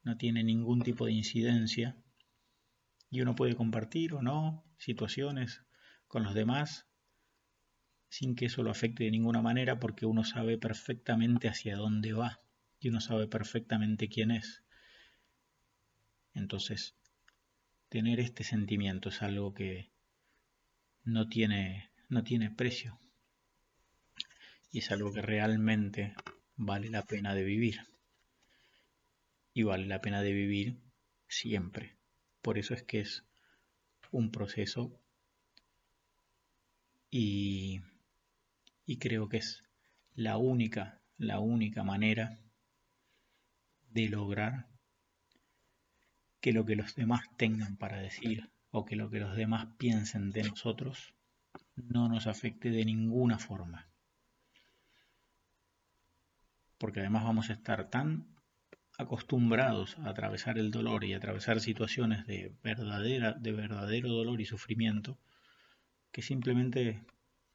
no 0.03 0.19
tiene 0.19 0.45
ningún 0.45 0.83
tipo 0.83 1.07
de 1.07 1.13
incidencia. 1.13 1.97
Y 3.09 3.23
uno 3.23 3.35
puede 3.35 3.57
compartir 3.57 4.13
o 4.13 4.21
no 4.21 4.67
situaciones 4.77 5.63
con 6.09 6.25
los 6.25 6.35
demás 6.35 6.87
sin 8.11 8.37
que 8.37 8.45
eso 8.47 8.63
lo 8.63 8.71
afecte 8.71 9.05
de 9.05 9.13
ninguna 9.13 9.41
manera 9.41 9.81
porque 9.81 10.05
uno 10.05 10.25
sabe 10.25 10.59
perfectamente 10.59 11.49
hacia 11.49 11.75
dónde 11.77 12.13
va 12.13 12.43
y 12.81 12.89
uno 12.89 13.01
sabe 13.01 13.27
perfectamente 13.27 14.09
quién 14.09 14.31
es. 14.31 14.63
Entonces, 16.35 16.95
tener 17.89 18.21
este 18.21 18.45
sentimiento 18.45 19.09
es 19.09 19.23
algo 19.23 19.55
que 19.55 19.91
no 21.05 21.29
tiene, 21.29 21.91
no 22.09 22.23
tiene 22.23 22.51
precio 22.51 22.99
y 24.71 24.79
es 24.79 24.91
algo 24.91 25.13
que 25.13 25.23
realmente 25.23 26.15
vale 26.57 26.91
la 26.91 27.03
pena 27.03 27.35
de 27.35 27.45
vivir. 27.45 27.81
Y 29.55 29.63
vale 29.63 29.87
la 29.87 30.01
pena 30.01 30.23
de 30.23 30.33
vivir 30.33 30.79
siempre. 31.27 31.97
Por 32.43 32.59
eso 32.59 32.75
es 32.75 32.83
que 32.83 33.01
es 33.01 33.25
un 34.13 34.31
proceso 34.31 34.93
y, 37.11 37.81
y 38.87 38.99
creo 38.99 39.29
que 39.29 39.39
es 39.39 39.65
la 40.15 40.37
única, 40.37 41.01
la 41.17 41.41
única 41.41 41.83
manera 41.83 42.39
de 43.91 44.09
lograr 44.09 44.67
que 46.41 46.53
lo 46.53 46.65
que 46.65 46.77
los 46.77 46.95
demás 46.95 47.23
tengan 47.37 47.77
para 47.77 47.99
decir 47.99 48.51
o 48.71 48.85
que 48.85 48.97
lo 48.97 49.11
que 49.11 49.21
los 49.21 49.37
demás 49.37 49.69
piensen 49.79 50.31
de 50.31 50.45
nosotros 50.45 51.15
no 51.77 52.09
nos 52.09 52.27
afecte 52.27 52.71
de 52.71 52.85
ninguna 52.85 53.39
forma. 53.39 53.89
Porque 56.79 57.01
además 57.01 57.25
vamos 57.25 57.51
a 57.51 57.55
estar 57.55 57.91
tan 57.91 58.29
acostumbrados 58.99 59.97
a 59.99 60.11
atravesar 60.11 60.59
el 60.59 60.71
dolor 60.71 61.05
y 61.05 61.15
a 61.15 61.19
atravesar 61.19 61.61
situaciones 61.61 62.27
de, 62.27 62.55
verdadera, 62.63 63.33
de 63.33 63.53
verdadero 63.53 64.09
dolor 64.09 64.41
y 64.41 64.45
sufrimiento, 64.45 65.19
que 66.13 66.23
simplemente 66.23 67.05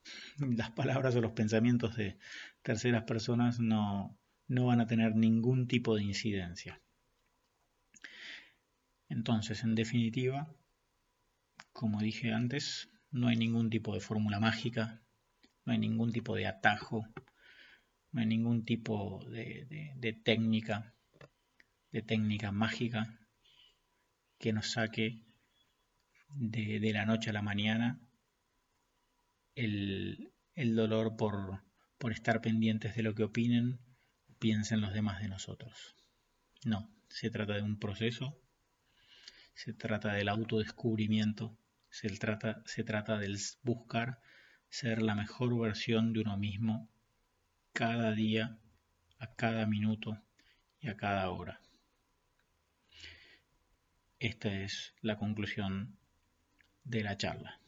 las 0.38 0.72
palabras 0.72 1.16
o 1.16 1.22
los 1.22 1.34
pensamientos 1.34 1.96
de 1.96 2.18
terceras 2.62 3.04
personas 3.04 3.60
no, 3.60 4.18
no 4.48 4.66
van 4.66 4.82
a 4.82 4.88
tener 4.88 5.16
ningún 5.16 5.68
tipo 5.68 5.96
de 5.96 6.04
incidencia. 6.04 6.82
Entonces, 9.10 9.64
en 9.64 9.76
definitiva, 9.76 10.54
como 11.72 12.02
dije 12.02 12.34
antes, 12.34 12.90
no 13.12 13.28
hay 13.28 13.36
ningún 13.36 13.70
tipo 13.70 13.94
de 13.94 14.00
fórmula 14.00 14.40
mágica, 14.40 15.04
no 15.66 15.74
hay 15.74 15.80
ningún 15.80 16.12
tipo 16.12 16.36
de 16.36 16.48
atajo, 16.48 17.08
no 18.12 18.22
hay 18.22 18.28
ningún 18.28 18.66
tipo 18.66 19.24
de, 19.30 20.22
técnica, 20.24 20.96
de 21.92 22.02
técnica 22.02 22.52
mágica 22.52 23.20
que 24.40 24.54
nos 24.54 24.72
saque 24.72 25.24
de, 26.30 26.92
la 26.94 27.06
noche 27.06 27.30
a 27.30 27.34
la 27.34 27.42
mañana 27.42 28.00
el, 29.56 30.34
dolor 30.56 31.16
por, 31.16 31.64
por 31.98 32.12
estar 32.12 32.42
pendientes 32.42 32.96
de 32.96 33.04
lo 33.04 33.14
que 33.16 33.24
opinen 33.24 33.80
piensen 34.44 34.82
los 34.82 34.92
demás 34.92 35.22
de 35.22 35.30
nosotros. 35.30 35.96
No, 36.66 36.94
se 37.08 37.30
trata 37.30 37.54
de 37.54 37.62
un 37.62 37.80
proceso, 37.80 38.38
se 39.54 39.72
trata 39.72 40.12
del 40.12 40.28
autodescubrimiento, 40.28 41.58
se 41.90 42.10
trata, 42.10 42.62
se 42.66 42.84
trata 42.84 43.18
del 43.18 43.40
buscar 43.62 44.20
ser 44.68 45.02
la 45.02 45.16
mejor 45.16 45.58
versión 45.58 46.12
de 46.12 46.20
uno 46.20 46.36
mismo 46.36 46.90
cada 47.72 48.12
día, 48.12 48.60
a 49.18 49.34
cada 49.34 49.66
minuto 49.66 50.22
y 50.82 50.90
a 50.90 50.98
cada 50.98 51.30
hora. 51.30 51.62
Esta 54.20 54.52
es 54.52 54.94
la 55.00 55.18
conclusión 55.18 55.98
de 56.84 57.02
la 57.02 57.16
charla. 57.16 57.63